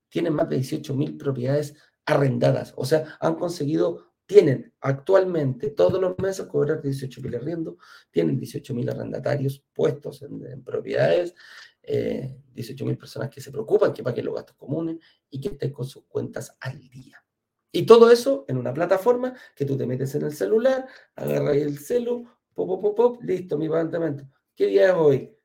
[0.08, 1.74] tienen más de 18.000 propiedades
[2.06, 7.76] arrendadas, o sea, han conseguido tienen actualmente todos los meses cobrar 18 mil arriendo,
[8.10, 11.34] tienen 18 mil arrendatarios puestos en, propiedades,
[11.82, 14.96] eh, 18 mil personas que se preocupan, que paguen los gastos comunes
[15.30, 17.22] y que estén con sus cuentas al día.
[17.70, 21.78] Y todo eso en una plataforma que tú te metes en el celular, agarras el
[21.78, 24.24] celu, pop, pop, pop, listo, mi departamento.
[24.54, 25.36] ¿Qué día es hoy?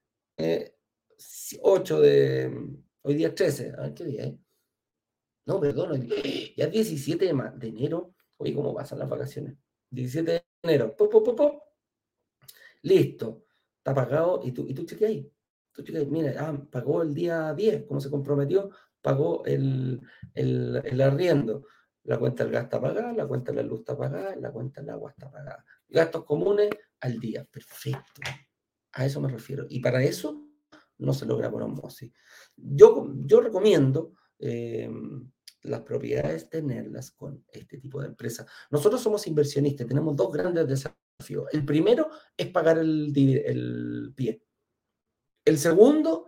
[1.61, 2.79] 8 eh, de...
[3.01, 3.73] Hoy día es 13.
[3.79, 4.35] A ¿qué día es?
[5.45, 6.07] No, perdón,
[6.55, 9.57] ya es 17 de enero Oye, ¿cómo pasan las vacaciones?
[9.91, 10.95] 17 de enero.
[10.95, 11.63] Pop, pop, pop,
[12.83, 13.45] Listo.
[13.77, 14.41] Está pagado.
[14.43, 15.29] Y tú, y tú ahí.
[15.73, 16.05] Tú ahí.
[16.05, 18.69] Mira, ah, pagó el día 10, como se comprometió,
[19.01, 20.01] pagó el,
[20.33, 21.65] el, el arriendo.
[22.03, 24.81] La cuenta del gas está pagada, la cuenta de la luz está pagada, la cuenta
[24.81, 25.65] del agua está pagada.
[25.89, 26.69] Gastos comunes
[27.01, 27.43] al día.
[27.43, 28.21] Perfecto.
[28.93, 29.65] A eso me refiero.
[29.69, 30.45] Y para eso
[30.97, 32.13] no se logra por osmosis.
[32.55, 34.89] Yo, yo recomiendo eh,
[35.61, 38.47] las propiedades, tenerlas con este tipo de empresas.
[38.69, 41.47] Nosotros somos inversionistas, tenemos dos grandes desafíos.
[41.51, 44.41] El primero es pagar el, el pie.
[45.45, 46.27] El segundo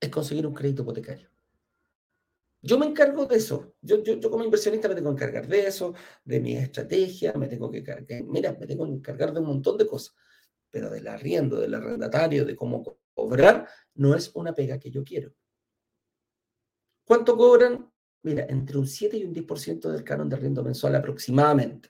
[0.00, 1.28] es conseguir un crédito hipotecario.
[2.60, 3.74] Yo me encargo de eso.
[3.80, 7.70] Yo, yo, como inversionista me tengo que encargar de eso, de mi estrategia, me tengo
[7.70, 7.84] que
[8.26, 10.14] mira, me tengo que encargar de un montón de cosas.
[10.70, 15.32] Pero del arriendo, del arrendatario, de cómo cobrar, no es una pega que yo quiero.
[17.08, 17.90] ¿Cuánto cobran?
[18.22, 21.88] Mira, entre un 7 y un 10% del canon de arriendo mensual aproximadamente.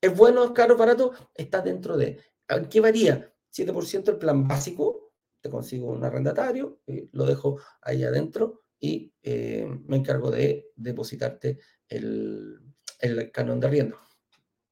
[0.00, 1.12] ¿Es bueno, es caro, barato?
[1.32, 2.18] Está dentro de.
[2.68, 3.32] ¿Qué varía?
[3.54, 9.64] 7% el plan básico, te consigo un arrendatario, eh, lo dejo ahí adentro y eh,
[9.86, 12.58] me encargo de depositarte el,
[13.32, 13.96] canon de arriendo.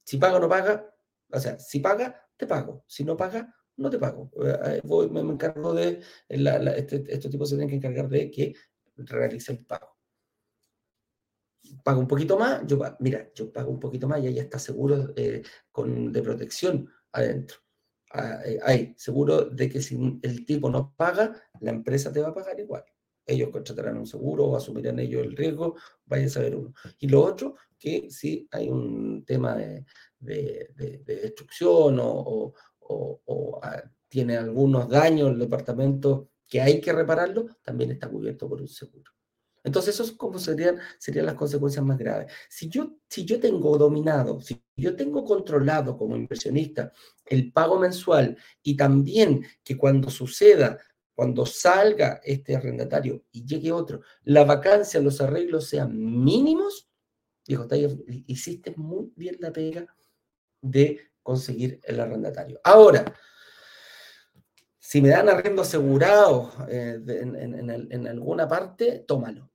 [0.03, 0.93] Si paga o no paga,
[1.31, 2.83] o sea, si paga, te pago.
[2.89, 4.33] Si no paga, no te pago.
[4.45, 8.55] Eh, me, encargo de, este, estos tipos se tienen que encargar de que
[9.07, 9.97] realice el pago.
[11.85, 15.13] Pago un poquito más, yo, mira, yo pago un poquito más y ya está seguro
[15.17, 17.59] eh, con, de protección adentro.
[18.13, 22.29] Ah, eh, ahí, seguro de que si el tipo no paga, la empresa te va
[22.29, 22.85] a pagar igual.
[23.25, 25.77] Ellos contratarán un seguro o asumirán ellos el riesgo,
[26.07, 26.75] vayan a saber uno.
[26.99, 29.85] Y lo otro, que si hay un tema de,
[30.19, 32.53] destrucción o,
[33.63, 38.69] ah, tiene algunos daños el departamento que hay que repararlo, también está cubierto por un
[38.69, 39.13] seguro.
[39.63, 42.33] Entonces, eso es como serían, serían las consecuencias más graves.
[42.49, 46.93] Si yo, si yo tengo dominado, si yo tengo controlado como inversionista
[47.27, 50.79] el pago mensual y también que cuando suceda,
[51.15, 56.89] cuando salga este arrendatario y llegue otro, la vacancia, los arreglos sean mínimos,
[57.47, 57.69] dijo,
[58.27, 59.87] hiciste muy bien la pega
[60.63, 62.61] de conseguir el arrendatario.
[62.65, 63.05] Ahora,
[64.91, 69.49] si me dan arrendo asegurado eh, en, alguna parte, tómalo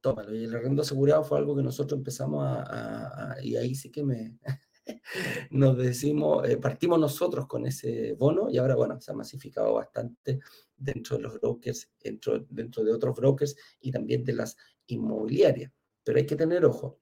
[0.00, 0.34] tómalo.
[0.34, 4.38] Y el arrendo asegurado fue algo que nosotros empezamos a, y ahí sí que me,
[5.50, 10.40] nos decimos, eh, partimos nosotros con ese bono y ahora, bueno, se ha masificado bastante
[10.74, 14.56] dentro de los brokers, dentro, dentro de otros brokers y también de las
[14.86, 15.70] inmobiliarias.
[16.02, 16.98] Pero hay que tener ojo.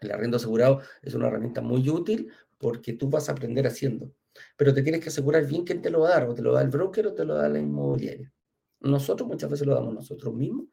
[0.00, 4.14] El arrendo asegurado es una herramienta muy útil porque tú vas a aprender haciendo,
[4.56, 6.52] pero te tienes que asegurar bien quién te lo va a dar, o te lo
[6.52, 8.32] da el broker o te lo da la inmobiliaria.
[8.80, 10.66] Nosotros muchas veces lo damos nosotros mismos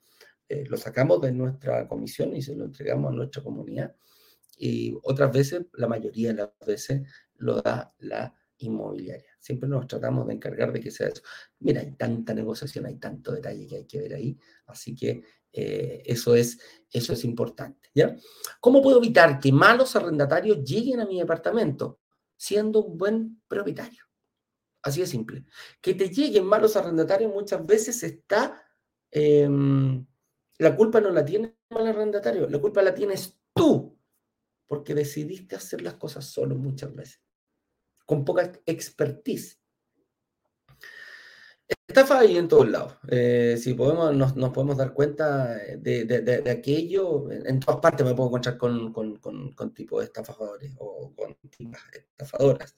[0.50, 3.94] eh, lo sacamos de nuestra comisión y se lo entregamos a nuestra comunidad.
[4.58, 7.02] Y otras veces, la mayoría de las veces,
[7.36, 9.30] lo da la inmobiliaria.
[9.40, 11.22] Siempre nos tratamos de encargar de que sea eso.
[11.60, 14.38] Mira, hay tanta negociación, hay tanto detalle que hay que ver ahí,
[14.68, 16.58] así que eh, eso, es,
[16.92, 17.90] eso es importante.
[17.94, 18.16] ¿ya?
[18.60, 22.00] ¿Cómo puedo evitar que malos arrendatarios lleguen a mi departamento
[22.38, 24.04] siendo un buen propietario?
[24.82, 25.44] Así de simple.
[25.82, 28.64] Que te lleguen malos arrendatarios muchas veces está...
[29.12, 30.06] Em,
[30.60, 33.98] la culpa no la tiene el arrendatario, la culpa la tienes tú,
[34.66, 37.22] porque decidiste hacer las cosas solo muchas veces,
[38.06, 39.62] con poca expertise.
[41.88, 42.96] Estafa ahí en todos lados.
[43.08, 48.58] Eh, si podemos, nos, podemos dar cuenta de, aquello, en, todas partes me puedo encontrar
[48.58, 51.38] con, con, tipos de estafadores o con
[52.20, 52.76] estafadoras.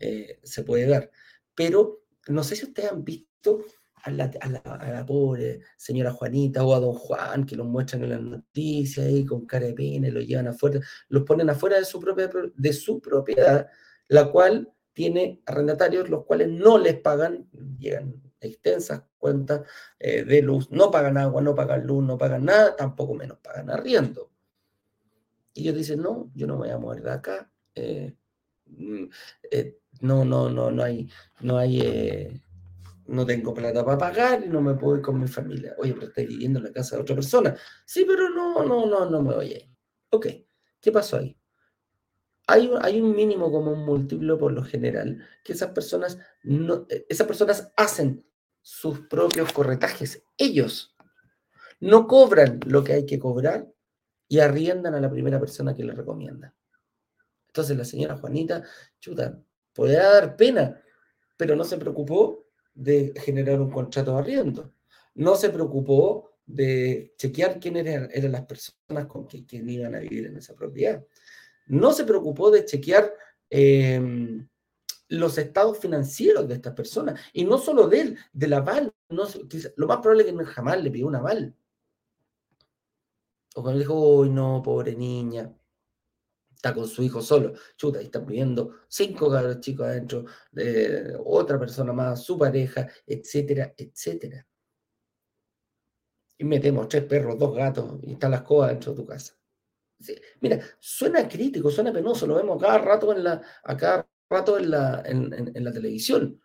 [0.00, 1.08] Eh, se puede dar.
[1.54, 6.94] Pero no sé si ustedes han visto a la, pobre señora Juanita o a don
[6.94, 10.80] Juan, que los muestran en las noticias ahí con cara de pena, los llevan afuera,
[11.08, 13.68] los ponen afuera de su, propia, de su propiedad,
[14.08, 17.48] la cual tiene arrendatarios, los cuales no les pagan,
[17.78, 19.62] llegan extensas cuentas
[19.98, 23.70] eh, de luz, no pagan agua, no pagan luz, no pagan nada, tampoco menos pagan
[23.70, 24.30] arriendo.
[25.54, 28.14] Y ellos dicen, no, yo no me voy a mover de acá, eh,
[28.66, 29.04] mm,
[29.50, 31.08] eh, no, no, no, no hay,
[31.40, 32.40] no hay
[33.08, 35.74] no tengo plata para pagar y no me puedo ir con mi familia.
[35.78, 37.56] Oye, pero estoy viviendo en la casa de otra persona.
[37.84, 39.68] Sí, pero no, no, no, no me voy a ir.
[40.10, 40.26] Ok,
[40.80, 41.37] ¿qué pasó ahí?
[42.50, 47.70] Hay, un mínimo como un múltiplo por lo general, que esas personas, no, esas personas
[47.76, 48.24] hacen
[48.62, 50.22] sus propios corretajes.
[50.38, 50.96] Ellos
[51.80, 53.68] no cobran lo que hay que cobrar
[54.28, 56.54] y arriendan a la primera persona que les recomienda.
[57.48, 58.64] Entonces la señora Juanita,
[58.98, 59.38] chuta,
[59.74, 60.80] podría dar pena,
[61.36, 64.72] pero no se preocupó de generar un contrato de arriendo.
[65.14, 70.38] No se preocupó de chequear quiénes eran, las personas con que, iban a vivir en
[70.38, 71.04] esa propiedad.
[71.68, 73.12] No se preocupó de chequear
[73.50, 74.48] em,
[75.08, 77.20] los estados financieros de estas personas.
[77.32, 78.92] Y no solo de él, del aval.
[79.08, 79.24] No,
[79.76, 81.54] lo más probable es que jamás le pidió un aval.
[83.54, 85.52] O cuando dijo, uy, no, pobre niña,
[86.58, 91.58] está con su hijo solo, chuta, y está viviendo cinco cabros chicos adentro, de otra
[91.58, 94.44] persona más, su pareja, etcétera, etcétera.
[96.36, 99.37] Y metemos tres perros, dos gatos, y están las cosas dentro de tu casa.
[100.40, 104.70] Mira, suena crítico, suena penoso, lo vemos cada rato en la, a cada rato en
[104.70, 106.40] la, en la televisión,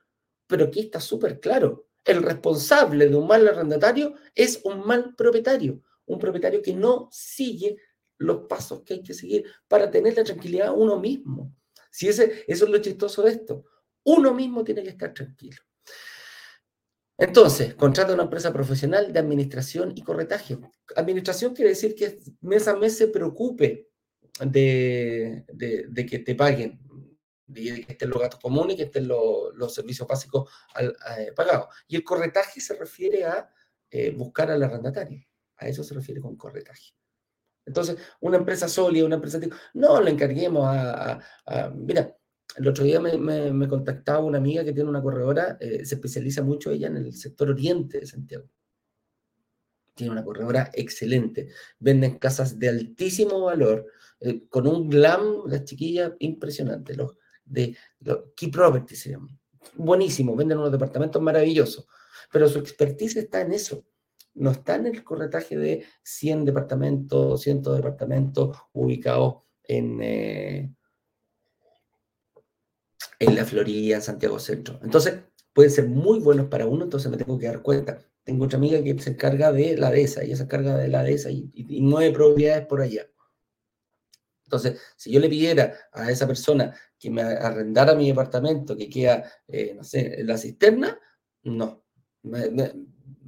[0.48, 1.88] pero aquí está súper claro.
[2.04, 7.78] El responsable de un mal arrendatario es un mal propietario, un propietario que no sigue
[8.18, 11.56] los pasos que hay que seguir para tener la tranquilidad uno mismo.
[11.92, 13.66] Si ese, eso es lo chistoso de esto.
[14.04, 15.62] Uno mismo tiene que estar tranquilo.
[17.24, 20.58] Entonces, contrata una empresa profesional de administración y corretaje.
[20.98, 23.90] Administración quiere decir que mes a mes se preocupe
[24.42, 25.46] de,
[26.10, 26.82] que te paguen,
[27.48, 31.68] de que estén los gastos comunes que estén los, servicios básicos eh, pagados.
[31.88, 33.50] Y el corretaje se refiere a
[33.90, 35.26] eh, buscar al arrendatario.
[35.56, 36.94] A eso se refiere con corretaje.
[37.66, 39.40] Entonces, una empresa sólida, una empresa...
[39.76, 41.22] No, le encarguemos a,
[41.74, 42.14] Mira,
[42.56, 46.72] el otro día me, contactaba una amiga que tiene una corredora, eh, se especializa mucho
[46.72, 48.50] ella en el sector oriente de Santiago.
[49.96, 51.50] Tiene una corredora excelente.
[51.80, 53.86] Venden casas de altísimo valor,
[54.20, 56.96] eh, con un glam, las chiquillas, impresionante.
[56.96, 57.76] Los de
[58.36, 59.40] Key Property se llaman.
[59.76, 61.88] Buenísimo, venden unos departamentos maravillosos.
[62.32, 63.84] Pero su expertise está en eso
[64.36, 70.74] no está en el corretaje de 100 departamentos, 100 departamentos ubicados en, eh,
[73.24, 74.80] en la Florida, en Santiago Centro.
[74.84, 75.20] Entonces,
[75.54, 78.82] pueden ser muy buenos para uno, entonces me tengo que dar cuenta Tengo otra amiga
[78.84, 81.82] que se encarga de la dehesa, ella se encarga de la dehesa y, y, y
[81.82, 83.08] nueve propiedades por allá.
[84.46, 89.24] Entonces, si yo le pidiera a esa persona que me arrendara mi departamento que queda,
[89.48, 91.00] eh, no sé, la cisterna,
[91.44, 91.84] no.
[92.22, 92.72] Me,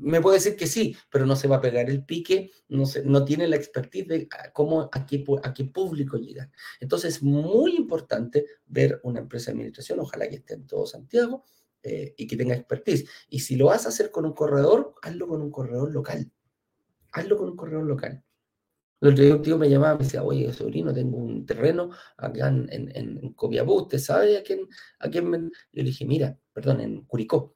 [0.06, 3.48] me, puede decir que sí, pero no se va a pegar el pique, no, tiene
[3.48, 6.52] la expertise de cómo, a qué, a qué público llegar.
[6.80, 11.44] Entonces, es muy importante ver una empresa de administración, ojalá que esté en todo Santiago,
[11.84, 13.08] eh, y que tenga expertise.
[13.30, 16.32] Y si lo vas a hacer con un corredor, hazlo con un corredor local.
[17.12, 18.24] Hazlo con un corredor local.
[19.02, 21.92] El otro día un tío me llamaba y me decía, oye, sobrino, tengo un terreno
[22.18, 24.68] acá en, en, en ¿usted sabe a quién,
[25.00, 25.38] a quién me...
[25.38, 27.55] Yo le dije, mira, perdón, en Curicó.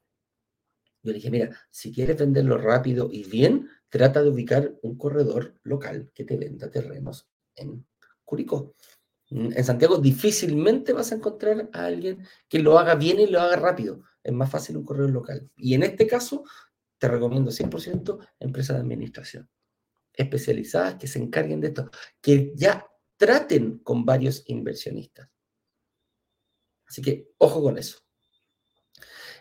[1.02, 5.56] Yo le dije, mira, si quieres venderlo rápido y bien, trata de ubicar un corredor
[5.64, 7.86] local que te venda terrenos en
[8.26, 8.76] Curicó.
[9.30, 13.40] Mm, en Santiago difícilmente vas a encontrar a alguien que lo haga bien y lo
[13.40, 14.04] haga rápido.
[14.24, 15.50] Es más fácil un corredor local.
[15.56, 16.44] Y en este caso,
[16.98, 19.50] te recomiendo 100% empresa de administración
[20.14, 21.90] especializadas que se encarguen de esto,
[22.22, 22.86] que ya
[23.16, 25.30] traten con varios inversionistas.
[26.86, 28.00] Así que ojo con eso.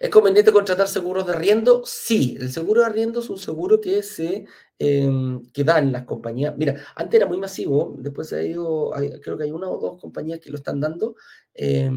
[0.00, 1.82] ¿Es conveniente contratar seguros de arriendo?
[1.84, 4.46] Sí, el seguro de arriendo es un seguro que se
[4.78, 5.10] eh,
[5.52, 6.56] que dan las compañías.
[6.56, 8.92] Mira, antes era muy masivo, después ha ido,
[9.22, 11.16] creo que hay una o dos compañías que lo están dando,
[11.54, 11.90] eh,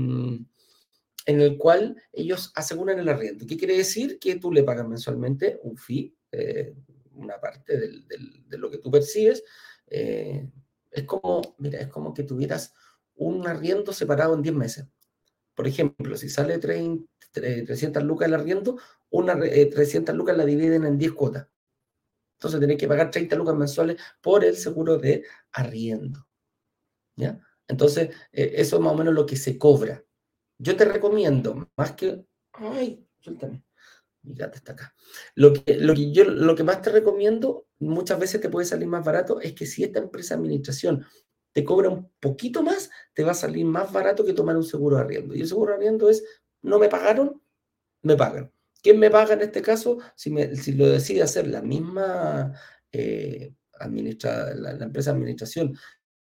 [1.25, 3.45] en el cual ellos aseguran el arriendo.
[3.45, 4.19] ¿Qué quiere decir?
[4.19, 6.73] Que tú le pagas mensualmente un fee, eh,
[7.15, 9.43] una parte de lo que tú percibes.
[9.87, 10.47] Eh,
[10.89, 12.73] es como, mira, es como que tuvieras
[13.15, 14.85] un arriendo separado en 10 meses.
[15.61, 18.79] Por ejemplo, si sale 30, 300 lucas el arriendo,
[19.11, 21.47] una, eh, 300 lucas la dividen en 10 cuotas.
[22.39, 26.27] Entonces tenés que pagar 30 lucas mensuales por el seguro de arriendo.
[27.15, 27.39] ¿Ya?
[27.67, 30.03] Entonces, eh, eso es más o menos lo que se cobra.
[30.57, 32.25] Yo te recomiendo, más que...
[32.53, 33.63] Ay, suéltame.
[34.23, 34.95] Mi gata está acá.
[35.35, 39.05] Lo que, lo, que lo que más te recomiendo, muchas veces te puede salir más
[39.05, 41.05] barato, es que si esta empresa de administración
[41.53, 44.97] te cobra un poquito más, te va a salir más barato que tomar un seguro
[44.97, 45.35] de arriendo.
[45.35, 46.23] Y el seguro de arriendo es,
[46.61, 47.41] no me pagaron,
[48.01, 48.51] me pagan.
[48.81, 49.99] ¿Quién me paga en este caso?
[50.15, 52.53] Si, me, si lo decide hacer la misma
[52.91, 53.53] eh,
[53.89, 55.77] la, empresa de administración,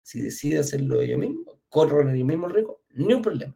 [0.02, 3.56] si decide hacerlo ellos mismos, corren el mismo riesgo, ni un problema.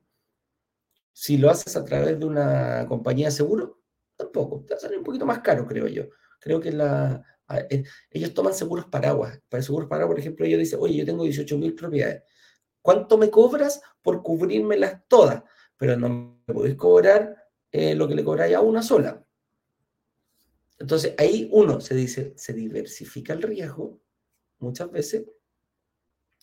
[1.11, 3.81] Si lo haces a través de una compañía de seguro,
[4.15, 4.63] tampoco.
[4.65, 6.05] Te va a salir un poquito más caro, creo yo.
[6.39, 7.23] Creo que la,
[7.69, 9.39] eh, ellos toman seguros paraguas.
[9.49, 12.23] Para el seguro paraguas, por ejemplo, ellos dicen, oye, yo tengo 18 mil propiedades.
[12.83, 15.41] ¿Cuánto me cobras por cubrírmelas todas?
[15.77, 19.25] Pero no me podéis cobrar eh, lo que le cobráis a una sola.
[20.77, 24.01] Entonces, ahí uno se dice, se diversifica el riesgo
[24.59, 25.25] muchas veces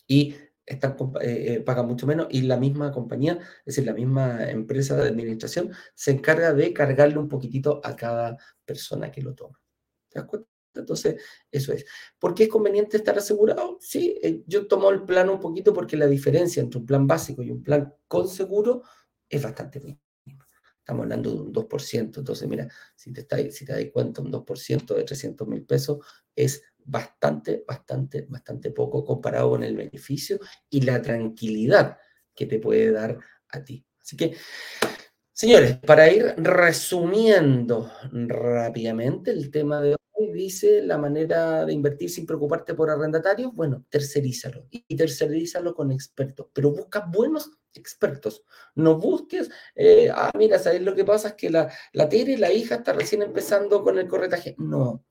[0.07, 0.35] y
[0.65, 4.97] están, eh, eh, pagan mucho menos y la misma compañía, es decir, la misma empresa
[4.97, 9.61] de administración, se encarga de cargarle un poquitito a cada persona que lo toma.
[10.09, 10.50] ¿Te das cuenta?
[10.75, 11.85] Entonces, eso es.
[12.19, 13.79] ¿Por qué es conveniente estar asegurado?
[13.81, 17.43] Sí, eh, yo tomo el plan un poquito porque la diferencia entre un plan básico
[17.43, 18.83] y un plan con seguro
[19.29, 20.01] es bastante mínima.
[20.79, 22.21] Estamos hablando de un 2%.
[22.21, 25.99] Entonces, mira, si te, está, si te das cuenta, un 2% de 300 mil pesos
[26.35, 31.99] es bastante, bastante, bastante poco comparado con el beneficio y la tranquilidad
[32.35, 33.19] que te puede dar
[33.51, 33.85] a ti.
[34.01, 34.35] Así que,
[35.33, 42.75] señores, para ir resumiendo rápidamente el tema de dice la manera de invertir sin preocuparte
[42.75, 48.45] por arrendatarios, bueno, tercerízalo y tercerízalo con expertos, pero busca buenos expertos.
[48.75, 51.29] No busques, eh, ah, mira, ¿sabes lo que pasa?
[51.29, 54.55] Es que la, la Tere, la hija, está recién empezando con el corretaje.
[54.59, 55.05] No,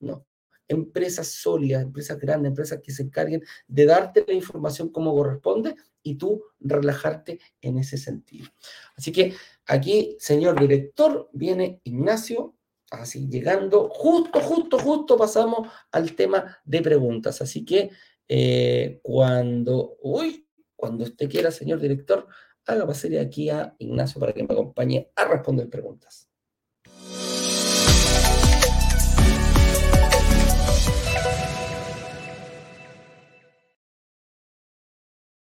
[0.00, 0.26] no
[0.68, 6.16] empresas sólidas, empresas grandes, empresas que se encarguen de darte la información como corresponde y
[6.16, 8.48] tú relajarte en ese sentido.
[8.96, 9.34] Así que
[9.66, 12.54] aquí, señor director, viene Ignacio,
[13.00, 17.40] así llegando, justo, justo, justo pasamos al tema de preguntas.
[17.40, 17.90] Así que
[18.28, 22.26] eh, cuando, uy, cuando usted quiera, señor director,
[22.66, 26.28] haga pasarle aquí a Ignacio para que me acompañe a responder preguntas.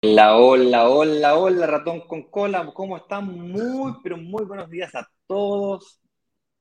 [0.02, 3.26] Hola, hola, hola, hola, ratón con cola, ¿cómo están?
[3.26, 6.00] Muy, pero muy buenos días a todos.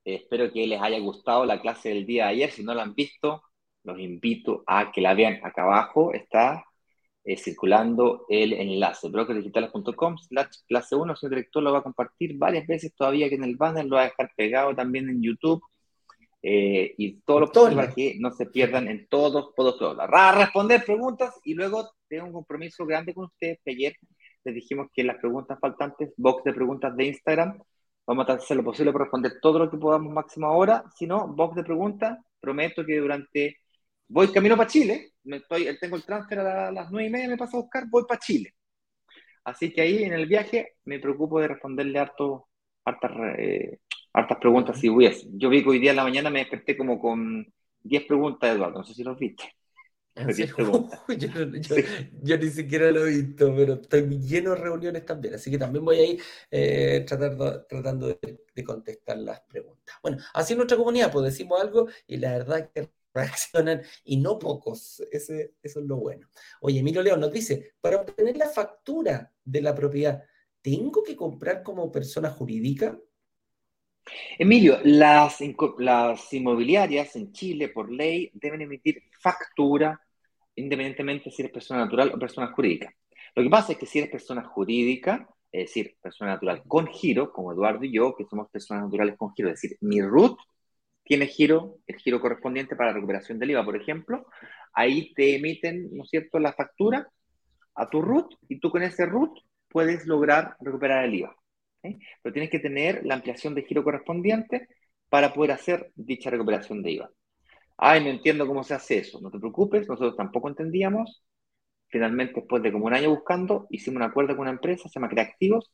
[0.05, 2.51] Eh, espero que les haya gustado la clase del día de ayer.
[2.51, 3.43] Si no la han visto,
[3.83, 5.39] los invito a que la vean.
[5.43, 6.65] Acá abajo está
[7.23, 11.15] eh, circulando el enlace, brokerdigitales.com slash clase 1.
[11.15, 14.03] Señor director lo va a compartir varias veces todavía aquí en el banner, lo va
[14.03, 15.61] a dejar pegado también en YouTube.
[16.41, 19.97] Eh, y todo lo posible para que no se pierdan en todos, todos, todos.
[19.99, 23.93] A responder preguntas y luego tengo un compromiso grande con ustedes que ayer
[24.45, 27.61] les dijimos que las preguntas faltantes, box de preguntas de Instagram,
[28.09, 30.83] Vamos a hacer lo posible para responder todo lo que podamos máximo ahora.
[30.95, 32.17] Si no, box de preguntas.
[32.39, 33.57] Prometo que durante...
[34.07, 35.13] Voy camino para Chile.
[35.25, 38.05] Me estoy, tengo el transfer a las nueve y media, me paso a buscar, voy
[38.07, 38.55] para Chile.
[39.43, 42.47] Así que ahí en el viaje me preocupo de responderle harto,
[42.83, 43.77] hartas, eh,
[44.11, 45.27] hartas preguntas si hubiese.
[45.33, 47.45] Yo vi que hoy día en la mañana me desperté como con
[47.83, 48.79] 10 preguntas, Eduardo.
[48.79, 49.43] No sé si los viste.
[52.21, 55.85] Yo, ni siquiera lo he visto, pero estoy lleno de reuniones también, así que también
[55.85, 59.95] voy a ir eh, tratando, tratando de, contestar las preguntas.
[60.01, 64.37] Bueno, así en nuestra comunidad, pues decimos algo y la verdad que reaccionan y no
[64.37, 66.27] pocos, Ese, eso es lo bueno.
[66.61, 70.21] Oye, Emilio León nos dice, para obtener la factura de la propiedad,
[70.61, 72.99] ¿tengo que comprar como persona jurídica?
[74.37, 75.39] Emilio, las,
[75.77, 79.99] las inmobiliarias en Chile, por ley, deben emitir factura
[80.59, 82.93] independientemente si eres persona natural o persona jurídica.
[83.35, 87.31] Lo que pasa es que si eres persona jurídica, es decir, persona natural con giro,
[87.31, 90.37] como Eduardo y yo, que somos personas naturales con giro, es decir, mi RUT
[91.03, 94.27] tiene giro, el giro correspondiente para la recuperación del IVA, por ejemplo,
[94.73, 97.09] ahí te emiten, ¿no es cierto?, la factura
[97.75, 99.39] a tu RUT y tú con ese RUT
[99.69, 101.35] puedes lograr recuperar el IVA.
[101.81, 104.67] Pero tienes que tener la ampliación de giro correspondiente
[105.09, 107.09] para poder hacer dicha recuperación de IVA.
[107.81, 109.19] Ay, no entiendo cómo se hace eso.
[109.21, 111.23] No te preocupes, nosotros tampoco entendíamos.
[111.87, 115.09] Finalmente, después de como un año buscando, hicimos un acuerdo con una empresa, se llama
[115.09, 115.71] Creativos,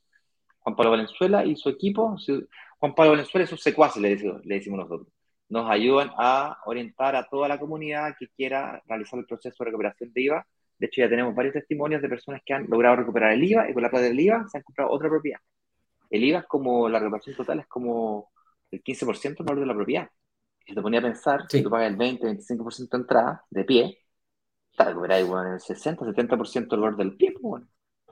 [0.60, 2.16] Juan Pablo Valenzuela y su equipo,
[2.80, 5.08] Juan Pablo Valenzuela y sus secuaces, le decimos, le decimos nosotros,
[5.50, 10.14] nos ayudan a orientar a toda la comunidad que quiera realizar el proceso de recuperación
[10.14, 10.48] de IVA.
[10.78, 13.74] De hecho, ya tenemos varios testimonios de personas que han logrado recuperar el IVA y
[13.74, 15.40] con la plata del IVA se han comprado otra propiedad.
[16.10, 18.30] El IVA es como, la recuperación total es como
[18.72, 20.10] el 15% del valor de la propiedad
[20.66, 24.00] si te ponía a pensar, si tú pagas el 20, 25% de entrada, de pie,
[24.78, 27.64] recuperáis bueno, el 60, 70% del valor del pie, pues,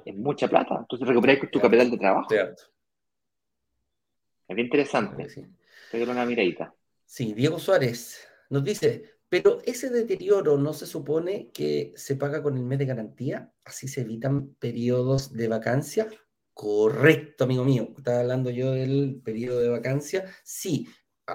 [0.06, 0.78] es mucha plata.
[0.80, 2.34] Entonces recuperáis tu capital de trabajo.
[2.34, 5.30] Es bien interesante.
[5.30, 6.01] Sí.
[6.01, 6.74] una miradita.
[7.06, 12.58] Sí, Diego Suárez nos dice, pero ese deterioro no se supone que se paga con
[12.58, 16.08] el mes de garantía, así se evitan periodos de vacancia.
[16.54, 17.93] Correcto, amigo mío.
[17.97, 20.26] Estaba hablando yo del periodo de vacancia.
[20.43, 20.88] Sí,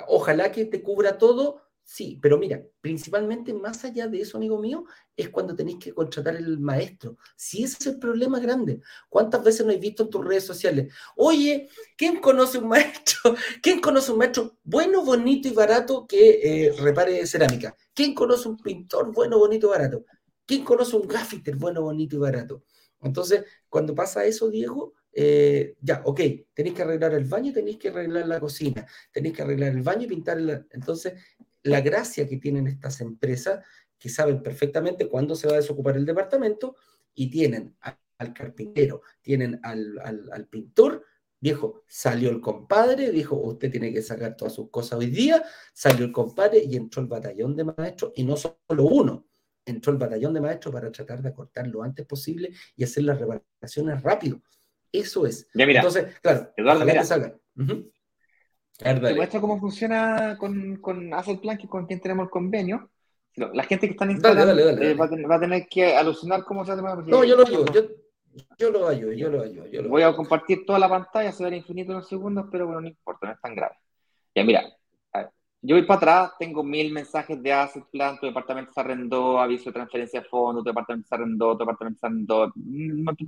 [0.09, 4.85] ojalá que te cubra todo, sí, pero mira, principalmente más allá de eso, amigo mío,
[5.17, 7.17] es cuando tenéis que contratar el maestro.
[7.37, 10.93] Si ese es el problema grande, ¿cuántas veces no has visto en tus redes sociales?
[11.17, 13.35] Oye, ¿quién conoce un maestro?
[13.63, 17.75] ¿Quién conoce un maestro bueno, bonito y barato que eh, repare cerámica?
[17.95, 20.05] ¿Quién conoce un pintor bueno, bonito y barato?
[20.47, 22.65] ¿Quién conoce un gaffiter bueno, bonito y barato?
[23.01, 26.21] Entonces, cuando pasa eso, Diego, eh, ya, ok,
[26.55, 30.03] tenéis que arreglar el baño, tenéis que arreglar la cocina, tenéis que arreglar el baño
[30.05, 30.67] y pintar el...
[30.71, 31.15] Entonces,
[31.63, 33.65] la gracia que tienen estas empresas,
[33.99, 36.77] que saben perfectamente cuándo se va a desocupar el departamento,
[37.15, 37.75] y tienen
[38.19, 39.99] al carpintero, tienen al,
[40.33, 41.05] al, pintor,
[41.41, 45.43] viejo, salió el compadre, dijo, usted tiene que sacar todas sus cosas hoy día,
[45.73, 49.27] salió el compadre y entró el batallón de maestros, y no solo uno,
[49.65, 53.19] entró el batallón de maestros para tratar de acortar lo antes posible y hacer las
[53.19, 54.41] reparaciones rápido.
[54.93, 55.49] Eso es.
[55.55, 55.81] Ya, mira.
[55.81, 57.05] Entonces, claro, Eduardo, mira.
[58.79, 62.91] Te muestro cómo funciona con, con Asset Plan, que con quien tenemos el convenio.
[63.35, 66.83] La gente que está en Instagram eh, va, a tener, que alucinar cómo se hace.
[66.83, 67.73] No, yo lo ayudo.
[67.73, 67.83] Yo,
[68.59, 69.67] yo lo ayudo, yo lo ayudo.
[69.67, 72.67] Yo lo Voy a compartir toda la pantalla, se verá infinito en los segundos, pero
[72.67, 73.77] bueno, no importa, no es tan grave.
[74.35, 74.65] Ya, mira,
[75.61, 79.65] yo voy para atrás, tengo mil mensajes de Asset Plan, tu departamento se arrendó, aviso
[79.67, 83.25] de transferencia de fondos, tu departamento se arrendó, tu departamento se arrendó, no te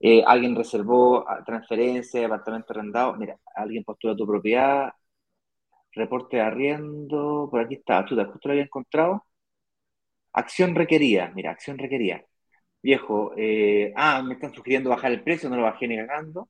[0.00, 4.92] eh, alguien reservó ah, transferencia, departamento arrendado, mira, alguien postula tu propiedad,
[5.92, 9.24] reporte de arriendo, por aquí está, chuta, justo lo había encontrado.
[10.32, 12.22] Acción requerida, mira, acción requerida.
[12.82, 16.48] Viejo, eh, ah, me están sugiriendo bajar el precio, no lo bajé ni cagando.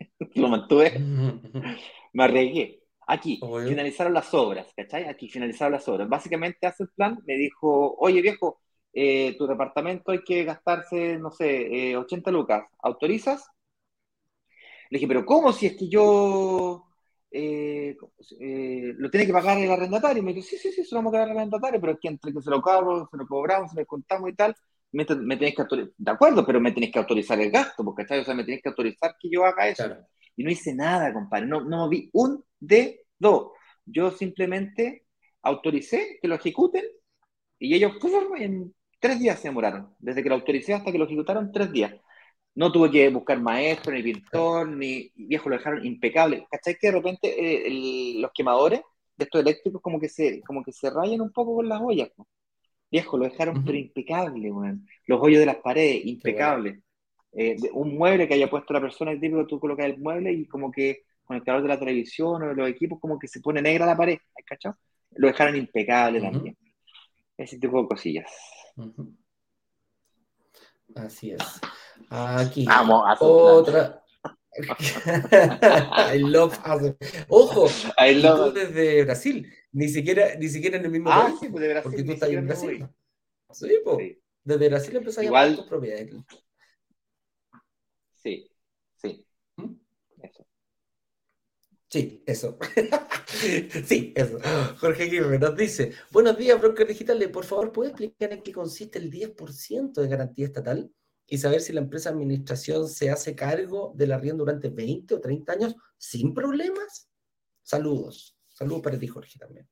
[0.34, 0.92] lo mantuve.
[2.12, 2.80] me arriesgué.
[3.06, 5.04] Aquí, finalizaron las obras, ¿cachai?
[5.04, 6.08] Aquí finalizaron las obras.
[6.08, 8.60] Básicamente hace el plan, me dijo, oye viejo,
[8.92, 13.48] eh, tu departamento hay que gastarse, no sé, 80 eh, lucas, ¿autorizas?
[14.90, 16.84] Le dije, pero ¿cómo si es que yo
[17.30, 17.96] eh,
[18.98, 20.22] lo tiene que pagar el arrendatario?
[20.22, 22.08] me dijo, sí, sí, sí, se lo vamos a pagar al arrendatario, pero es que
[22.08, 24.54] entre que se lo cobro, se lo cobramos, se lo contamos y tal,
[24.92, 28.24] me, tenéis que autorizar, de acuerdo, pero me tenéis que autorizar el gasto, porque o
[28.24, 29.84] sea, me tenéis que autorizar que yo haga eso.
[30.36, 33.52] Y no hice nada, compadre, no, no vi un dedo.
[33.84, 35.06] Yo simplemente
[35.42, 36.84] autoricé que lo ejecuten
[37.58, 37.92] y ellos,
[38.38, 41.92] en Tres días se demoraron, desde que lo autoricé hasta que lo ejecutaron, tres días.
[42.54, 46.46] No tuve que buscar maestro, ni pintor, ni viejo, lo dejaron impecable.
[46.48, 48.80] ¿Cachai que de repente eh, los quemadores
[49.16, 52.10] de estos eléctricos como que se, como que se rayan un poco con las ollas?
[52.92, 54.52] Viejo, lo dejaron pero impecable,
[55.06, 56.82] Los hoyos de las paredes, impecable.
[57.32, 60.46] Eh, un mueble que haya puesto la persona, el típico, tú colocas el mueble y
[60.46, 63.40] como que con el calor de la televisión o de los equipos, como que se
[63.40, 64.72] pone negra la pared, ¿cachai?
[65.16, 66.56] Lo dejaron impecable también.
[67.42, 68.30] Ese tipo de cosillas.
[70.94, 71.42] Así es.
[72.08, 72.64] Aquí.
[72.66, 73.98] Vamos a otra.
[76.14, 76.58] I love
[77.28, 77.68] Ojo,
[77.98, 78.52] I love...
[78.52, 81.40] tú desde Brasil, ni siquiera, ni siquiera en el mismo ah, país.
[81.40, 82.88] Sí, pues de Brasil, porque tú estás en Brasil.
[83.50, 84.16] Sí, pues.
[84.44, 86.14] Desde Brasil empezó a tus propiedades.
[88.16, 88.52] Sí.
[89.56, 89.74] ¿Mm?
[90.22, 90.46] Eso.
[91.92, 92.56] Sí, eso.
[93.84, 94.38] sí, eso.
[94.80, 97.28] Jorge Aguirre nos dice, buenos días, broker digitales.
[97.28, 100.90] Por favor, ¿puede explicar en qué consiste el 10% de garantía estatal?
[101.32, 105.20] y saber si la empresa de administración se hace cargo del arriendo durante 20 o
[105.20, 107.08] 30 años sin problemas.
[107.62, 108.36] Saludos.
[108.48, 109.66] Saludos para ti, Jorge, también.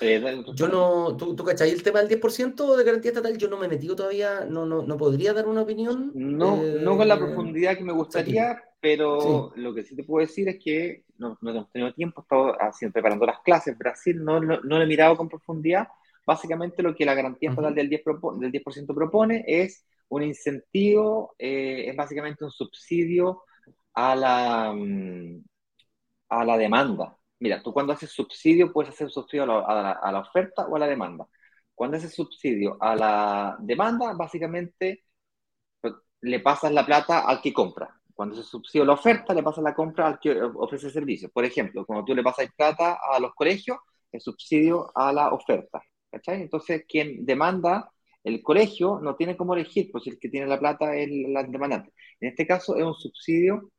[0.00, 3.36] Eh, yo no, ¿tú, tú cachai el tema del 10% de garantía estatal?
[3.38, 6.12] Yo no me he metido todavía, no, no, no podría dar una opinión.
[6.14, 10.48] No, no con la profundidad que me gustaría, pero lo que sí te puedo decir
[10.48, 13.76] es que no, no hemos tenido tiempo, he estado haciendo, preparando las clases.
[13.78, 15.88] Brasil no, no, no lo he mirado con profundidad,
[16.26, 21.84] Básicamente lo que la garantía estatal del 10%, del 10 propone es un incentivo, eh,
[21.88, 23.44] es básicamente un subsidio
[23.94, 25.44] a la, mm,
[26.30, 27.16] a la demanda.
[27.38, 31.26] Mira, tú cuando haces subsidio puedes hacer subsidio a la, oferta o a la demanda.
[31.74, 35.04] Cuando haces subsidio a la demanda, básicamente
[35.80, 37.90] pues, le pasas la plata al que compra.
[38.14, 41.30] Cuando se subsidio a la oferta, le pasas la compra al que ofrece servicio.
[41.30, 43.78] Por ejemplo, cuando tú le pasas plata a los colegios,
[44.12, 45.82] el subsidio a la oferta.
[46.10, 47.90] Entonces, quien demanda
[48.24, 51.92] el colegio no tiene cómo elegir, pues el que tiene la plata es la demandante.
[52.20, 53.70] En este caso es un subsidio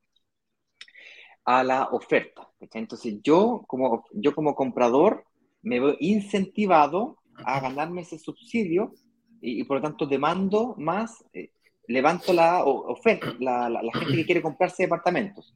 [1.48, 2.50] a la oferta.
[2.60, 5.24] Entonces, yo como, yo como comprador
[5.62, 8.94] me veo incentivado a ganarme ese subsidio
[9.40, 11.52] y, por lo tanto demando más, eh,
[11.88, 15.56] levanto la oferta, la, la, gente que quiere comprarse departamentos.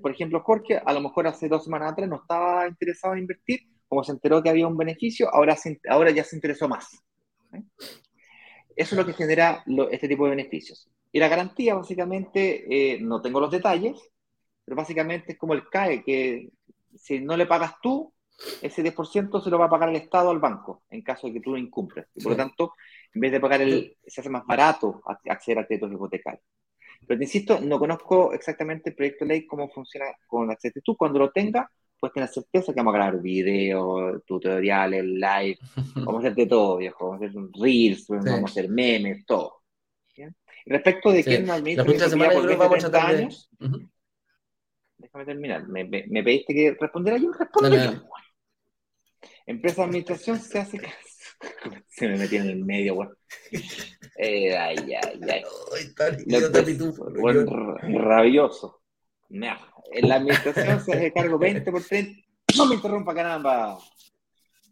[0.00, 3.60] Por ejemplo, Jorge, a lo mejor hace dos semanas atrás no estaba interesado en invertir,
[3.88, 5.56] como se enteró que había un beneficio, ahora,
[5.88, 7.02] ahora ya se interesó más.
[8.76, 10.88] Eso es lo que genera este tipo de beneficios.
[11.10, 13.98] Y la garantía, básicamente, eh, no tengo los detalles,
[14.66, 16.50] pero básicamente es como el CAE, que
[16.94, 18.12] si no le pagas tú,
[18.60, 21.40] ese 10% se lo va a pagar el Estado al banco, en caso de que
[21.40, 22.06] tú lo incumplas.
[22.14, 22.74] Y por lo tanto,
[23.14, 26.44] en vez de pagar el, se hace más barato acceder a créditos hipotecarios.
[27.06, 30.96] Pero te insisto, no conozco exactamente el proyecto de ley, cómo funciona con la Tú
[30.96, 35.58] Cuando lo tenga, pues tener certeza que vamos a grabar videos, tutoriales, live,
[35.94, 39.62] vamos a hacer de todo, viejo, vamos a hacer reels, vamos a hacer memes, todo.
[40.66, 43.50] respecto de quién administra la por 20, vamos 30 años,
[45.16, 48.02] déjame terminar, me, me, pediste que respondiera yo, respondo yo.
[49.46, 50.80] Empresa de administración se hace
[51.88, 53.08] se me metió en el medio, güey.
[54.18, 55.44] Eh, ay, ay, ay.
[57.98, 58.82] rabioso.
[59.28, 62.22] En la administración se hace cargo 20 por 30.
[62.56, 63.78] No me interrumpa, caramba.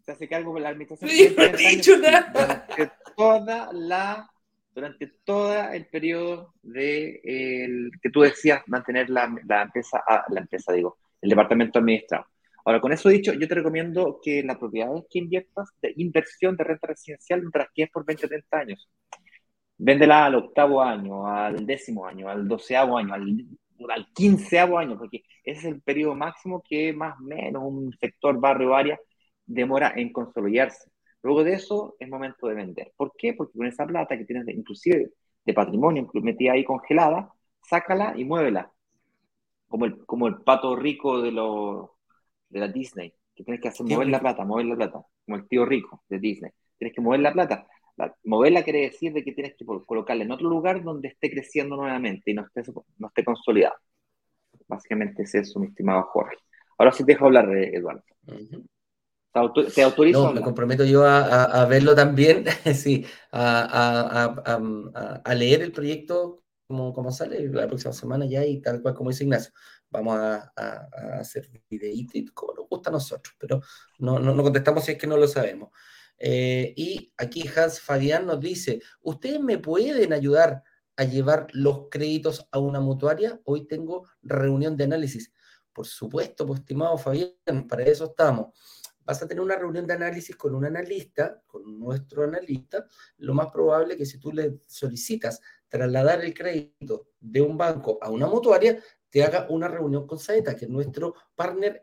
[0.03, 1.09] Se hace cargo por la administración.
[1.13, 2.31] Sí, no he dicho nada.
[2.33, 4.29] Durante toda la,
[4.75, 10.41] durante todo el periodo de el, que tú decías mantener la, la empresa, ah, la
[10.41, 12.27] empresa digo, el departamento administrado.
[12.65, 16.63] Ahora, con eso dicho, yo te recomiendo que las propiedades que inviertas de inversión de
[16.63, 18.89] renta residencial las es por 20 o 30 años.
[19.77, 23.45] Véndela al octavo año, al décimo año, al doceavo año, al
[23.89, 28.39] al quinceavo año, porque ese es el periodo máximo que más o menos un sector,
[28.39, 28.99] barrio o área
[29.45, 30.89] demora en consolidarse.
[31.25, 32.93] Luego de eso es momento de vender.
[32.95, 33.33] ¿Por qué?
[33.33, 35.09] Porque con esa plata que tienes inclusive
[35.43, 37.33] de patrimonio metida ahí congelada,
[37.67, 38.71] sácala y muévela.
[39.67, 41.97] Como el, como el pato rico de, lo,
[42.47, 45.47] de la Disney, que tienes que hacer mover la plata, mover la plata, como el
[45.47, 46.51] tío rico de Disney.
[46.77, 47.65] Tienes que mover la plata.
[48.23, 52.29] moverla quiere decir de que tienes que colocarla en otro lugar donde esté creciendo nuevamente
[52.29, 53.77] y no esté, no esté consolidado.
[54.67, 56.37] Básicamente es eso, mi estimado Jorge.
[56.77, 58.03] Ahora sí te dejo hablar, Eduardo.
[59.73, 60.23] ¿Te autorizo?
[60.23, 64.55] No, me comprometo yo a, verlo también, sí, a,
[65.35, 69.25] leer el proyecto como, como sale la próxima semana ya y tal cual como dice
[69.25, 69.51] Ignacio.
[69.89, 70.51] Vamos a,
[71.19, 73.61] hacer videitos como nos gusta a nosotros, pero
[73.99, 75.69] no, no, no contestamos si es que no lo sabemos.
[76.17, 80.63] Eh, y aquí Hans Fabián nos dice, ¿ustedes me pueden ayudar
[80.95, 83.41] a llevar los créditos a una mutuaria?
[83.43, 85.33] Hoy tengo reunión de análisis.
[85.73, 88.57] Por supuesto, pues, estimado Fabián, para eso estamos.
[89.05, 92.85] Vas a tener una reunión de análisis con un analista, con nuestro analista.
[93.17, 95.39] Lo más probable es que si tú le solicitas
[95.69, 100.55] trasladar el crédito de un banco a una mutuaria, te haga una reunión con Saeta,
[100.55, 101.81] que es nuestro partner,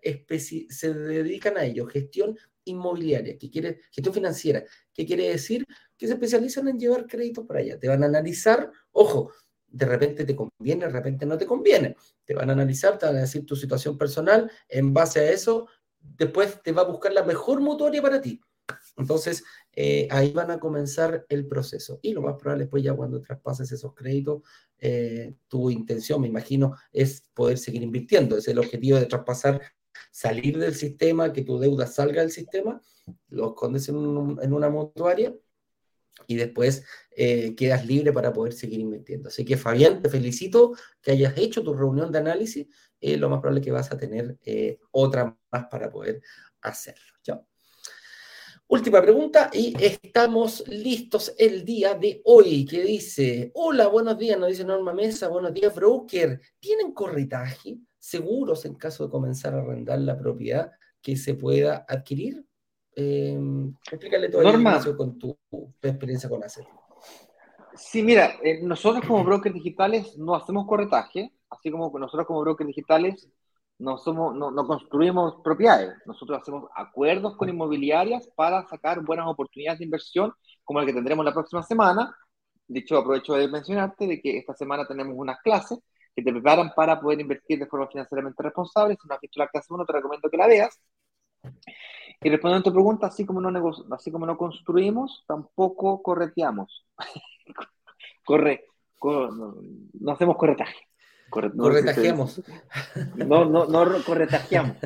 [0.68, 5.64] se dedican a ello, gestión inmobiliaria, que quiere, gestión financiera, que quiere decir
[5.96, 7.78] que se especializan en llevar créditos para allá.
[7.78, 9.32] Te van a analizar, ojo,
[9.66, 11.96] de repente te conviene, de repente no te conviene.
[12.24, 15.68] Te van a analizar, te van a decir tu situación personal, en base a eso,
[16.02, 18.40] después te va a buscar la mejor mutuaria para ti.
[18.96, 19.42] Entonces,
[19.72, 21.98] eh, ahí van a comenzar el proceso.
[22.02, 24.42] Y lo más probable es pues ya cuando traspases esos créditos,
[24.78, 28.36] eh, tu intención, me imagino, es poder seguir invirtiendo.
[28.36, 29.60] Es el objetivo de traspasar,
[30.10, 32.80] salir del sistema, que tu deuda salga del sistema,
[33.28, 35.34] lo escondes en, en una mutuaria
[36.26, 36.84] y después
[37.16, 39.28] eh, quedas libre para poder seguir invirtiendo.
[39.28, 42.66] Así que Fabián, te felicito que hayas hecho tu reunión de análisis.
[43.02, 44.38] Lo más probable es que vas a tener
[44.90, 46.22] otra más para poder
[46.60, 47.12] hacerlo.
[48.72, 54.48] Última pregunta y estamos listos el día de hoy que dice, hola, buenos días, nos
[54.48, 56.40] dice Norma Mesa, buenos días, broker.
[56.58, 60.72] ¿Tienen corretaje seguros en caso de comenzar a arrendar la propiedad
[61.02, 62.46] que se pueda adquirir?
[62.96, 63.38] Eh,
[63.90, 65.36] explícale todo Norma, con tu,
[65.82, 66.64] experiencia con ACET.
[67.74, 72.68] Sí, mira, eh, nosotros como brokers digitales no hacemos corretaje, así como nosotros como brokers
[72.68, 73.28] digitales
[73.78, 79.86] no, somos, no, construimos propiedades, nosotros hacemos acuerdos con inmobiliarias para sacar buenas oportunidades de
[79.86, 80.32] inversión,
[80.64, 82.14] como la que tendremos la próxima semana.
[82.68, 85.78] De hecho, aprovecho de mencionarte de que esta semana tenemos unas clases
[86.14, 88.96] que te preparan para poder invertir de forma financieramente responsable.
[89.00, 90.78] Si no has visto la clase 1, te recomiendo que la veas.
[92.22, 96.86] Y respondiendo a tu pregunta, así como no, así como no construimos, tampoco correteamos.
[98.24, 98.66] Corre,
[99.02, 100.88] no hacemos corretaje
[101.32, 102.42] corretajeamos.
[103.16, 104.76] No, no, no corretajeamos.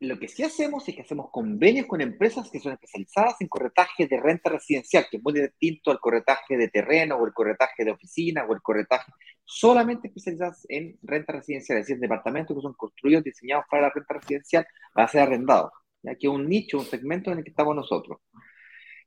[0.00, 4.08] Lo que sí hacemos es que hacemos convenios con empresas que son especializadas en corretaje
[4.08, 7.92] de renta residencial, que es muy distinto al corretaje de terreno o el corretaje de
[7.92, 9.12] oficina o el corretaje
[9.44, 14.14] solamente especializadas en renta residencial, es decir, departamentos que son construidos, diseñados para la renta
[14.14, 15.70] residencial, para ser arrendados.
[16.02, 18.18] Es un nicho, un segmento en el que estamos nosotros.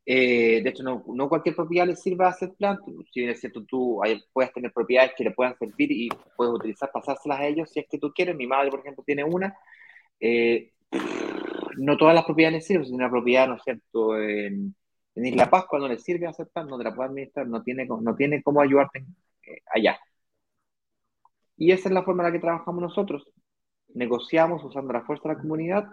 [0.06, 2.78] Eh, de hecho, no, no, cualquier propiedad le sirve a hacer plan.
[3.12, 4.02] Si bien es cierto, tú
[4.34, 7.88] puedes tener propiedades que le puedan servir y puedes utilizar, pasárselas a ellos si es
[7.90, 8.36] que tú quieres.
[8.36, 9.58] Mi madre, por ejemplo, tiene una.
[10.20, 10.72] Eh,
[11.78, 12.86] no todas las propiedades le sirven.
[12.86, 14.76] Si una propiedad, ¿no es cierto?, en,
[15.16, 17.86] en Isla Pascua no le sirve hacer plan, no te la puede administrar, no tiene,
[17.86, 19.06] no tiene cómo ayudarte
[19.48, 19.98] eh, allá.
[21.58, 23.28] Y esa es la forma en la que trabajamos nosotros.
[23.94, 25.88] Negociamos usando la fuerza de la comunidad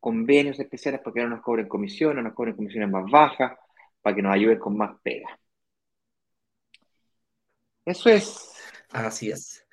[0.00, 3.58] convenios especiales para que no nos cobren comisiones, no nos cobren comisiones más bajas,
[4.02, 5.38] para que nos ayuden con más pega.
[7.84, 8.54] Eso es.
[8.90, 9.66] Así es.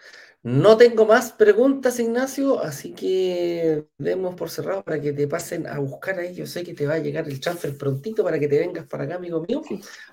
[0.46, 5.80] No tengo más preguntas, Ignacio, así que demos por cerrado para que te pasen a
[5.80, 6.36] buscar ahí.
[6.36, 9.06] Yo sé que te va a llegar el transfer prontito para que te vengas para
[9.06, 9.64] acá, amigo mío.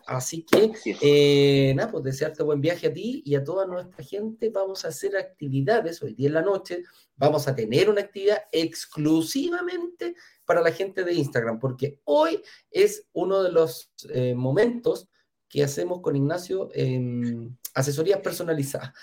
[0.06, 0.72] Así que,
[1.02, 4.48] eh, nada, pues desearte buen viaje a ti y a toda nuestra gente.
[4.48, 6.82] Vamos a hacer actividades hoy día en la noche.
[7.14, 10.14] Vamos a tener una actividad exclusivamente
[10.46, 15.10] para la gente de Instagram, porque hoy es uno de los eh, momentos
[15.46, 18.94] que hacemos con Ignacio en asesorías personalizadas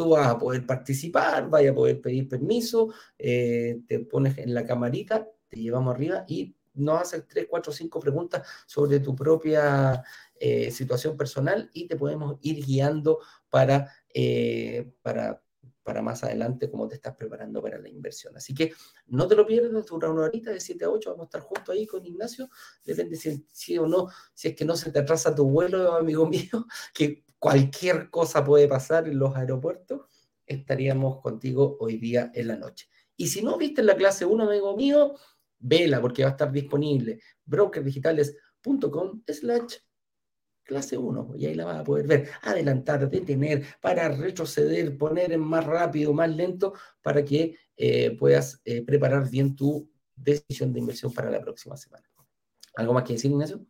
[0.00, 2.88] tú vas a poder participar, vaya a poder pedir permiso,
[3.18, 8.00] eh, te pones en la camarita, te llevamos arriba y nos haces tres, cuatro, cinco
[8.00, 10.02] preguntas sobre tu propia
[10.36, 13.18] eh, situación personal y te podemos ir guiando
[13.50, 15.42] para, eh, para,
[15.82, 18.34] para más adelante cómo te estás preparando para la inversión.
[18.38, 18.72] Así que
[19.08, 21.68] no te lo pierdas, dura una horita de 7 a 8, vamos a estar juntos
[21.68, 22.48] ahí con Ignacio,
[22.86, 26.26] depende si, si o no, si es que no se te atrasa tu vuelo, amigo
[26.26, 30.02] mío, que cualquier cosa puede pasar en los aeropuertos,
[30.46, 32.86] estaríamos contigo hoy día en la noche.
[33.16, 35.14] Y si no viste la clase 1, amigo mío,
[35.58, 39.76] vela porque va a estar disponible brokerdigitales.com slash
[40.62, 45.40] clase 1 y ahí la vas a poder ver, adelantar, detener, para retroceder, poner en
[45.40, 51.12] más rápido, más lento, para que eh, puedas eh, preparar bien tu decisión de inversión
[51.12, 52.06] para la próxima semana.
[52.76, 53.66] ¿Algo más que decir, Ignacio?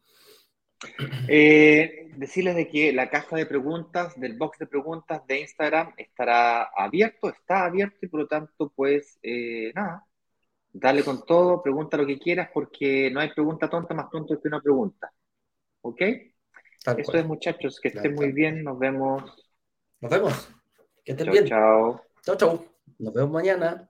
[1.28, 6.70] Eh, decirles de que la caja de preguntas del box de preguntas de Instagram estará
[6.76, 10.06] abierto, está abierto y por lo tanto, pues eh, nada,
[10.72, 14.48] dale con todo, pregunta lo que quieras porque no hay pregunta tonta más tonta que
[14.48, 15.12] una pregunta.
[15.82, 16.00] ¿Ok?
[16.96, 19.22] Eso es, muchachos, que estén muy bien, nos vemos.
[20.00, 20.48] Nos vemos.
[21.04, 21.46] Que estén bien.
[21.46, 22.02] Chao.
[22.22, 22.64] Chao, chao.
[22.98, 23.89] Nos vemos mañana.